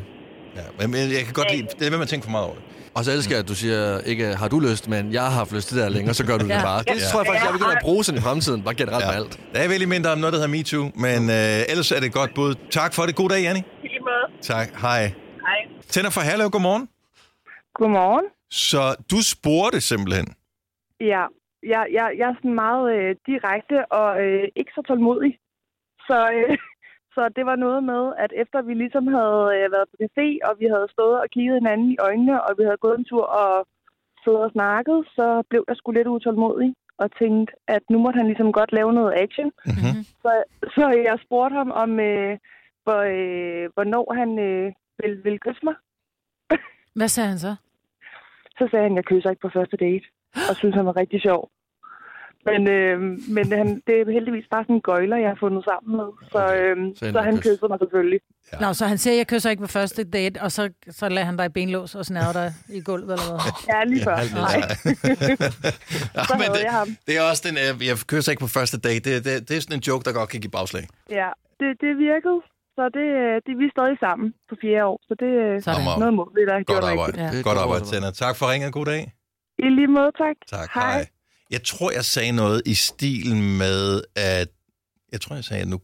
Ja, 0.80 0.86
men 0.86 0.94
jeg 1.16 1.22
kan 1.25 1.34
godt 1.40 1.50
lide, 1.54 1.66
det 1.78 1.86
er 1.86 1.90
ved, 1.90 1.98
man 1.98 2.06
tænker 2.08 2.25
for 2.25 2.30
meget 2.30 2.46
over 2.46 2.54
det. 2.54 2.64
Og 2.96 3.04
så 3.04 3.10
elsker 3.12 3.34
jeg, 3.34 3.42
at 3.44 3.48
du 3.48 3.54
siger, 3.54 4.00
ikke 4.00 4.26
har 4.42 4.48
du 4.48 4.58
lyst, 4.60 4.88
men 4.88 5.12
jeg 5.12 5.22
har 5.22 5.30
haft 5.30 5.52
lyst 5.52 5.68
til 5.68 5.76
det 5.76 5.82
der 5.84 5.90
længe, 5.90 6.10
og 6.10 6.14
så 6.14 6.26
gør 6.26 6.36
du 6.38 6.44
det 6.50 6.50
Ja. 6.54 6.62
bare. 6.62 6.78
Det 6.82 6.86
Ja. 6.88 7.08
tror 7.10 7.20
jeg 7.20 7.26
faktisk, 7.26 7.44
jeg 7.44 7.52
begynder 7.52 7.76
at 7.80 7.82
bruge 7.82 8.04
sådan 8.04 8.18
i 8.20 8.22
fremtiden, 8.22 8.62
bare 8.62 8.75
generelt 8.75 9.04
ja. 9.04 9.10
med 9.10 9.16
alt. 9.20 9.40
Der 9.52 9.58
er 9.64 9.68
vel 9.68 9.78
lige 9.78 9.88
mindre 9.96 10.10
om 10.12 10.18
noget, 10.18 10.32
der 10.32 10.38
hedder 10.40 10.54
MeToo, 10.56 10.84
men 11.06 11.20
øh, 11.38 11.70
ellers 11.72 11.88
er 11.92 11.98
det 12.00 12.06
et 12.12 12.16
godt 12.20 12.32
bud. 12.34 12.54
Tak 12.78 12.90
for 12.94 13.02
det. 13.06 13.16
God 13.16 13.28
dag, 13.28 13.40
Janni. 13.46 13.62
Tak. 14.42 14.68
Hej. 14.80 15.02
Hej. 15.46 15.60
Tænder 15.92 16.10
fra 16.10 16.22
Herlev, 16.28 16.50
godmorgen. 16.50 16.88
Godmorgen. 17.75 18.26
Så 18.50 18.82
du 19.10 19.18
spurgte 19.34 19.80
simpelthen. 19.80 20.26
Ja, 21.00 21.22
jeg, 21.75 21.82
jeg, 21.96 22.06
jeg 22.18 22.26
er 22.32 22.36
sådan 22.40 22.54
meget 22.64 22.84
øh, 22.96 23.10
direkte 23.30 23.76
og 24.00 24.10
øh, 24.25 24.44
ikke 24.60 24.72
så 24.76 24.82
tålmodig. 24.88 25.32
Så, 26.08 26.18
øh, 26.36 26.52
Så 27.16 27.23
det 27.37 27.44
var 27.46 27.56
noget 27.56 27.82
med, 27.92 28.02
at 28.25 28.32
efter 28.42 28.58
vi 28.62 28.75
ligesom 28.75 29.06
havde 29.16 29.42
øh, 29.56 29.73
været 29.75 29.88
på 29.90 29.96
café, 30.04 30.26
og 30.49 30.52
vi 30.61 30.66
havde 30.75 30.88
stået 30.94 31.16
og 31.23 31.28
kigget 31.35 31.54
hinanden 31.61 31.88
i 31.92 32.00
øjnene, 32.08 32.37
og 32.46 32.52
vi 32.58 32.62
havde 32.64 32.85
gået 32.85 32.99
en 32.99 33.11
tur 33.11 33.26
og 33.42 33.66
siddet 34.23 34.40
og 34.46 34.50
snakket, 34.50 34.99
så 35.16 35.26
blev 35.50 35.64
jeg 35.68 35.76
sgu 35.76 35.90
lidt 35.90 36.08
utålmodig 36.14 36.75
og 37.02 37.08
tænkte, 37.20 37.52
at 37.68 37.82
nu 37.90 37.99
måtte 37.99 38.16
han 38.16 38.26
ligesom 38.26 38.52
godt 38.52 38.73
lave 38.73 38.92
noget 38.92 39.12
action. 39.25 39.50
Mm-hmm. 39.66 40.02
Så, 40.23 40.30
så 40.76 40.85
jeg 41.08 41.16
spurgte 41.25 41.54
ham 41.61 41.70
om, 41.82 42.00
øh, 42.00 42.38
hvor, 42.85 43.00
øh, 43.16 43.64
hvornår 43.75 44.06
han 44.20 44.30
øh, 44.38 44.73
ville, 45.00 45.18
ville 45.23 45.38
kysse 45.38 45.64
mig. 45.68 45.75
Hvad 46.99 47.08
sagde 47.08 47.28
han 47.28 47.38
så? 47.38 47.52
Så 48.58 48.68
sagde 48.70 48.87
han, 48.88 48.96
jeg 48.96 49.04
kysser 49.04 49.30
ikke 49.30 49.44
på 49.46 49.50
første 49.56 49.76
date, 49.76 50.06
og 50.50 50.56
synes, 50.56 50.75
han 50.75 50.87
var 50.87 50.96
rigtig 50.96 51.20
sjov. 51.23 51.50
Men, 52.50 52.68
øh, 52.68 53.00
men 53.36 53.46
han, 53.60 53.68
det 53.86 53.94
er 54.00 54.12
heldigvis 54.18 54.44
bare 54.50 54.64
sådan 54.64 54.76
en 54.76 54.80
gøjler, 54.90 55.16
jeg 55.16 55.28
har 55.28 55.36
fundet 55.40 55.64
sammen 55.70 55.96
med. 56.00 56.08
Så, 56.32 56.42
øh, 56.60 56.76
Så 56.96 57.12
så, 57.14 57.20
han 57.28 57.36
så 57.36 57.42
kyssede 57.42 57.68
mig 57.72 57.78
selvfølgelig. 57.84 58.20
Ja. 58.52 58.58
Nå, 58.62 58.72
så 58.72 58.84
han 58.86 58.98
siger, 58.98 59.14
jeg 59.16 59.26
kysser 59.26 59.50
ikke 59.50 59.62
på 59.62 59.72
første 59.78 60.04
date, 60.04 60.42
og 60.42 60.52
så, 60.52 60.62
så 60.90 61.08
lader 61.08 61.26
han 61.30 61.36
dig 61.36 61.46
i 61.46 61.48
benlås 61.58 61.94
og 61.94 62.04
snæver 62.04 62.32
dig 62.40 62.48
i 62.68 62.80
gulvet, 62.88 63.10
eller 63.12 63.28
hvad? 63.30 63.40
Ja, 63.72 63.78
lige 63.92 64.02
før. 64.04 64.16
Ja, 64.16 64.26
Nej. 64.46 64.56
Ja, 66.16 66.22
Så 66.30 66.34
men 66.42 66.48
det, 66.56 66.62
jeg 66.68 66.72
ham. 66.80 66.88
det 67.06 67.12
er 67.18 67.22
også 67.30 67.42
den, 67.48 67.56
øh, 67.64 67.86
jeg 67.88 67.96
kysser 68.12 68.30
ikke 68.32 68.40
på 68.46 68.52
første 68.58 68.76
date. 68.86 69.04
Det, 69.14 69.24
det, 69.26 69.32
det 69.48 69.56
er 69.56 69.60
sådan 69.60 69.76
en 69.80 69.84
joke, 69.88 70.02
der 70.06 70.12
godt 70.20 70.28
kan 70.32 70.40
give 70.44 70.54
bagslag. 70.58 70.84
Ja, 71.20 71.28
det, 71.60 71.70
det 71.84 71.90
virkede. 72.08 72.38
Så 72.78 72.84
det, 72.98 73.06
øh, 73.22 73.34
det, 73.46 73.52
vi 73.60 73.64
er 73.70 73.74
stadig 73.76 73.96
sammen 74.06 74.26
på 74.50 74.54
fire 74.64 74.80
år. 74.90 74.98
Så 75.08 75.12
det 75.22 75.30
er 75.44 75.60
Sådan. 75.60 75.84
noget 76.02 76.14
mål, 76.20 76.30
det 76.36 76.42
der 76.48 76.54
har 76.58 76.62
Godt 76.62 76.66
gjort 76.72 76.84
arbejde. 76.92 77.12
rigtigt. 77.22 77.44
Ja. 77.44 77.48
Godt 77.50 77.58
arbejde, 77.64 77.84
Tanner. 77.90 78.10
Tak 78.24 78.34
for 78.38 78.44
ringet. 78.52 78.68
God 78.78 78.86
dag. 78.94 79.02
I 79.66 79.68
lige 79.78 79.90
måde, 79.98 80.10
tak. 80.22 80.36
Tak, 80.56 80.68
hej. 80.74 80.92
hej. 80.92 81.06
Jeg 81.50 81.62
tror, 81.62 81.90
jeg 81.90 82.04
sagde 82.04 82.32
noget 82.32 82.62
i 82.66 82.74
stil 82.74 83.36
med, 83.36 84.02
at... 84.16 84.48
Jeg 85.12 85.20
tror, 85.20 85.34
jeg 85.34 85.44
sagde, 85.44 85.62
at 85.62 85.68
nu... 85.68 85.80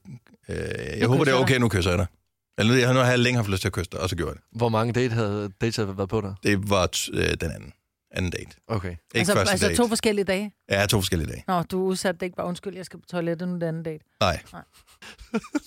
Øh, 0.49 0.57
jeg 0.99 1.09
håber, 1.09 1.25
det 1.25 1.33
er 1.33 1.39
okay, 1.39 1.59
nu 1.59 1.69
kysser 1.69 1.91
jeg 1.91 1.99
dig. 1.99 2.07
Eller 2.59 2.75
jeg 2.75 2.87
har 2.87 2.95
nu 2.95 3.01
har 3.01 3.11
jeg 3.11 3.19
længe 3.19 3.37
haft 3.37 3.49
lyst 3.49 3.61
til 3.61 3.69
at 3.69 3.73
kysse 3.73 3.91
dig, 3.93 4.01
og 4.01 4.09
så 4.09 4.17
gjorde 4.17 4.31
jeg 4.31 4.37
det. 4.37 4.59
Hvor 4.59 4.69
mange 4.69 4.93
date 4.93 5.15
havde, 5.15 5.51
dates 5.61 5.77
havde 5.77 5.97
været 5.97 6.09
på 6.09 6.21
der? 6.21 6.35
Det 6.43 6.71
var 6.71 6.89
t- 6.97 7.11
øh, 7.19 7.35
den 7.41 7.51
anden. 7.51 7.73
Anden 8.15 8.31
date. 8.31 8.51
Okay. 8.69 8.91
Ikke 8.91 8.99
altså, 9.15 9.33
første 9.33 9.53
altså 9.53 9.67
date. 9.67 9.77
to 9.77 9.89
forskellige 9.89 10.25
dage? 10.25 10.53
Ja, 10.71 10.87
to 10.87 11.01
forskellige 11.01 11.31
dage. 11.31 11.45
Nå, 11.49 11.63
du 11.63 11.83
er 11.85 11.87
udsat. 11.87 12.15
Det 12.15 12.23
ikke 12.23 12.37
bare, 12.37 12.47
undskyld, 12.47 12.77
jeg 12.77 12.85
skal 12.85 12.99
på 12.99 13.07
toilettet 13.11 13.49
nu 13.49 13.55
den 13.55 13.63
anden 13.63 13.83
date. 13.83 14.05
Nej. 14.21 14.41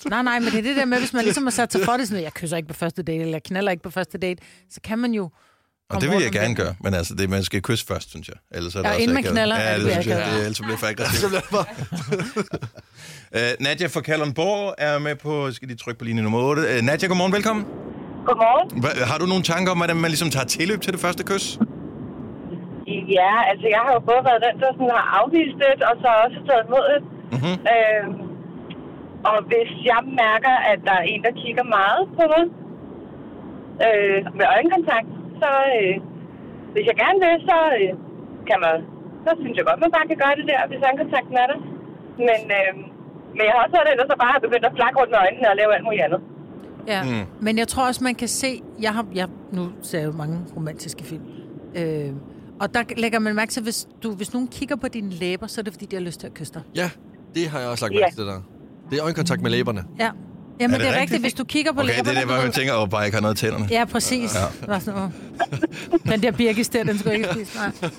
Nej, 0.09 0.21
nej, 0.23 0.39
men 0.39 0.51
det 0.51 0.57
er 0.57 0.61
det 0.61 0.75
der 0.75 0.85
med, 0.85 0.99
hvis 0.99 1.13
man 1.13 1.23
ligesom 1.23 1.43
har 1.43 1.51
sat 1.51 1.71
sig 1.71 1.81
for 1.85 1.97
det, 1.97 2.07
sådan, 2.07 2.23
jeg 2.23 2.33
kysser 2.33 2.57
ikke 2.57 2.67
på 2.67 2.73
første 2.73 3.03
date, 3.03 3.21
eller 3.21 3.33
jeg 3.33 3.43
knaller 3.43 3.71
ikke 3.71 3.83
på 3.83 3.89
første 3.89 4.17
date, 4.17 4.43
så 4.69 4.81
kan 4.81 4.99
man 4.99 5.11
jo... 5.13 5.29
Og 5.89 6.01
det 6.01 6.07
vil 6.11 6.19
jeg 6.27 6.31
gerne 6.31 6.55
gøre, 6.55 6.73
men 6.83 6.93
altså, 6.93 7.13
det, 7.19 7.29
man 7.29 7.43
skal 7.43 7.61
kysse 7.61 7.85
først, 7.91 8.09
synes 8.09 8.27
jeg. 8.27 8.37
Ellers 8.57 8.75
er 8.75 8.79
det 8.79 8.85
Ja, 8.87 8.89
også 8.93 9.01
inden 9.01 9.13
man 9.15 9.23
akavet. 9.23 9.35
knaller, 9.35 9.55
Ja, 9.55 9.61
er 9.61 9.75
det 9.77 9.85
det 9.85 9.91
synes 9.93 10.07
jeg. 10.07 10.17
akavet. 10.17 10.33
Det, 10.35 10.41
ellers 10.47 10.59
bliver 10.67 10.77
for 10.83 10.87
aggressivt. 10.93 11.33
uh, 13.37 13.49
Nadja 13.65 13.87
fra 13.95 14.01
Kalundborg 14.09 14.63
er 14.87 14.93
med 15.07 15.15
på, 15.25 15.33
skal 15.57 15.67
de 15.71 15.75
trykke 15.83 15.99
på 15.99 16.05
linje 16.09 16.21
nummer 16.25 16.39
8. 16.39 16.61
Uh, 16.61 16.85
Nadja, 16.89 17.07
godmorgen, 17.11 17.33
velkommen. 17.37 17.63
Godmorgen. 18.29 18.65
Hva, 18.83 18.89
har 19.11 19.17
du 19.21 19.25
nogle 19.33 19.43
tanker 19.53 19.69
om, 19.73 19.77
hvordan 19.81 19.97
man 20.03 20.09
ligesom 20.13 20.29
tager 20.35 20.47
tilløb 20.55 20.79
til 20.85 20.91
det 20.95 21.01
første 21.05 21.23
kys? 21.29 21.45
Ja, 23.19 23.33
altså 23.51 23.65
jeg 23.75 23.81
har 23.85 23.91
jo 23.97 24.01
både 24.11 24.21
været 24.29 24.41
den, 24.47 24.55
der 24.63 24.69
sådan 24.77 24.91
har 24.97 25.05
afvist 25.19 25.55
det, 25.63 25.73
og 25.89 25.93
så 26.03 26.07
også 26.25 26.37
taget 26.49 26.63
imod 26.69 26.85
det. 26.93 27.01
Mm-hmm. 27.33 27.55
Øh, 27.73 28.05
og 29.31 29.37
hvis 29.51 29.69
jeg 29.91 30.01
mærker, 30.23 30.55
at 30.71 30.79
der 30.87 30.95
er 31.01 31.05
en, 31.13 31.21
der 31.27 31.33
kigger 31.43 31.65
meget 31.77 32.03
på 32.17 32.23
mig 32.33 32.43
øh, 33.87 34.19
med 34.37 34.45
øjenkontakt, 34.55 35.09
så 35.43 35.49
øh, 35.77 35.93
hvis 36.73 36.85
jeg 36.89 36.95
gerne 37.03 37.19
vil, 37.25 37.35
så 37.49 37.57
øh, 37.79 37.91
kan 38.49 38.57
man, 38.65 38.75
så 39.25 39.29
synes 39.41 39.55
jeg 39.57 39.65
godt, 39.69 39.79
man 39.85 39.91
bare 39.97 40.07
kan 40.11 40.17
gøre 40.23 40.35
det 40.39 40.45
der, 40.51 40.59
hvis 40.69 40.81
øjenkontakten 40.87 41.35
er 41.43 41.47
der. 41.51 41.59
Men, 42.27 42.41
øh, 42.57 42.71
men 43.37 43.43
jeg 43.47 43.53
har 43.55 43.61
også 43.65 43.75
været 43.77 43.87
den, 43.91 43.97
der 44.01 44.07
så 44.11 44.15
bare 44.23 44.31
har 44.35 44.41
begyndt 44.47 44.65
at 44.69 44.73
flakke 44.79 44.95
rundt 44.99 45.11
med 45.13 45.19
øjnene 45.25 45.47
og 45.51 45.55
lave 45.61 45.69
alt 45.77 45.85
muligt 45.87 46.03
andet. 46.07 46.21
Ja, 46.93 46.99
Mm. 47.03 47.23
men 47.45 47.53
jeg 47.61 47.67
tror 47.67 47.83
også, 47.89 48.01
man 48.09 48.15
kan 48.21 48.27
se... 48.27 48.49
Jeg 48.85 48.93
har, 48.97 49.05
jeg, 49.19 49.27
nu 49.57 49.63
ser 49.87 49.99
jeg 49.99 50.07
jo 50.07 50.15
mange 50.23 50.37
romantiske 50.57 51.03
film. 51.03 51.23
Øh, 51.79 52.11
og 52.61 52.73
der 52.73 52.81
lægger 52.97 53.19
man 53.19 53.35
mærke 53.35 53.51
til, 53.51 53.63
hvis, 53.63 53.87
du, 54.03 54.11
hvis 54.19 54.33
nogen 54.33 54.47
kigger 54.47 54.75
på 54.75 54.87
dine 54.87 55.09
læber, 55.09 55.47
så 55.47 55.61
er 55.61 55.63
det, 55.63 55.73
fordi 55.73 55.85
de 55.85 55.95
har 55.95 56.03
lyst 56.03 56.19
til 56.19 56.27
at 56.27 56.33
kysse 56.33 56.53
dig. 56.53 56.61
Ja, 56.75 56.89
det 57.35 57.47
har 57.51 57.59
jeg 57.59 57.69
også 57.69 57.85
lagt 57.85 57.93
mærke 58.01 58.15
til 58.15 58.23
det 58.23 58.27
der. 58.33 58.41
Det 58.89 58.97
er 58.99 59.03
øjenkontakt 59.03 59.41
med 59.41 59.51
læberne. 59.51 59.83
Ja. 59.99 60.09
Jamen, 60.59 60.73
Er 60.73 60.77
det, 60.77 60.85
det 60.85 60.91
det 60.93 60.97
er 60.97 61.01
rigtigt. 61.01 61.21
Hvis 61.21 61.33
du 61.33 61.43
kigger 61.43 61.73
på 61.73 61.79
Okay, 61.81 61.99
det 61.99 62.07
er 62.07 62.13
det, 62.13 62.23
hvor 62.25 62.35
man 62.41 62.51
tænker, 62.51 62.73
at 62.73 62.89
bare 62.89 63.05
ikke 63.05 63.15
har 63.15 63.21
noget 63.21 63.35
i 63.35 63.45
tænderne. 63.45 63.67
Ja, 63.71 63.85
præcis. 63.85 64.35
Ja. 64.67 64.73
Ja. 64.73 64.79
Sådan, 64.79 65.01
åh. 65.03 65.09
den 66.11 66.23
der 66.23 66.31
birkis 66.31 66.69
der, 66.69 66.83
den 66.83 66.99
skulle 66.99 67.15
ikke 67.15 67.27
spise. 67.33 67.51
Nej. 67.57 67.89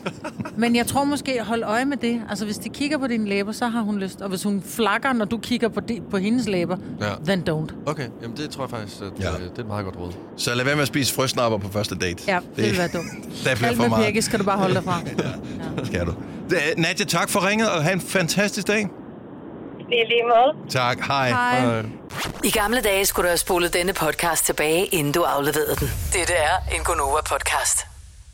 Men 0.57 0.77
jeg 0.77 0.87
tror 0.87 1.05
måske, 1.05 1.41
hold 1.43 1.63
øje 1.63 1.85
med 1.85 1.97
det. 1.97 2.23
Altså, 2.31 2.45
hvis 2.45 2.57
de 2.57 2.69
kigger 2.69 2.99
på 2.99 3.07
dine 3.07 3.29
læber, 3.29 3.53
så 3.53 3.67
har 3.67 3.81
hun 3.81 3.99
lyst. 3.99 4.21
Og 4.21 4.29
hvis 4.29 4.43
hun 4.43 4.63
flakker, 4.69 5.13
når 5.13 5.25
du 5.25 5.39
kigger 5.39 5.69
på, 5.69 5.81
de, 5.81 6.01
på 6.11 6.17
hendes 6.17 6.49
læber, 6.49 6.77
Ja. 7.01 7.07
then 7.27 7.41
don't. 7.51 7.75
Okay, 7.87 8.07
jamen 8.23 8.37
det 8.37 8.51
tror 8.51 8.63
jeg 8.65 8.71
faktisk, 8.71 8.97
at 9.01 9.07
ja. 9.21 9.27
det 9.31 9.53
er 9.57 9.61
et 9.61 9.67
meget 9.67 9.85
godt 9.85 9.97
råd. 9.99 10.13
Så 10.37 10.55
lad 10.55 10.65
være 10.65 10.75
med 10.75 10.83
at 10.83 10.89
spise 10.89 11.15
frøsnapper 11.15 11.59
på 11.59 11.69
første 11.69 11.95
date. 11.95 12.23
Ja, 12.29 12.39
det, 12.49 12.57
det 12.57 12.65
vil 12.65 12.79
være 12.79 12.89
dumt. 12.89 13.11
Der 13.45 13.55
bliver 13.55 13.69
Alt 13.69 13.77
for 13.77 13.83
med 13.83 13.89
meget. 13.91 14.05
birkis 14.07 14.25
skal 14.25 14.39
du 14.39 14.45
bare 14.45 14.59
holde 14.59 14.75
dig 14.75 14.85
fra. 14.85 15.01
Skal 15.85 16.07
du. 16.07 16.15
Øh, 16.55 16.59
Nadja, 16.77 17.05
tak 17.05 17.29
for 17.31 17.49
ringet, 17.49 17.71
og 17.71 17.83
have 17.83 17.93
en 17.95 18.01
fantastisk 18.01 18.67
dag. 18.67 18.89
Det 19.89 20.01
er 20.03 20.07
lige 20.09 20.23
måde. 20.23 20.71
Tak, 20.71 21.01
hej. 21.01 21.29
Hej. 21.29 21.83
I 22.45 22.51
gamle 22.51 22.81
dage 22.81 23.07
skulle 23.07 23.25
du 23.25 23.29
have 23.29 23.39
spolet 23.39 23.73
denne 23.75 23.93
podcast 23.93 24.47
tilbage, 24.47 24.87
inden 24.87 25.13
du 25.13 25.23
afleverede 25.23 25.77
den. 25.77 25.89
Dette 26.13 26.35
er 26.35 26.57
en 26.77 26.85
Gonova-podcast. 26.85 27.96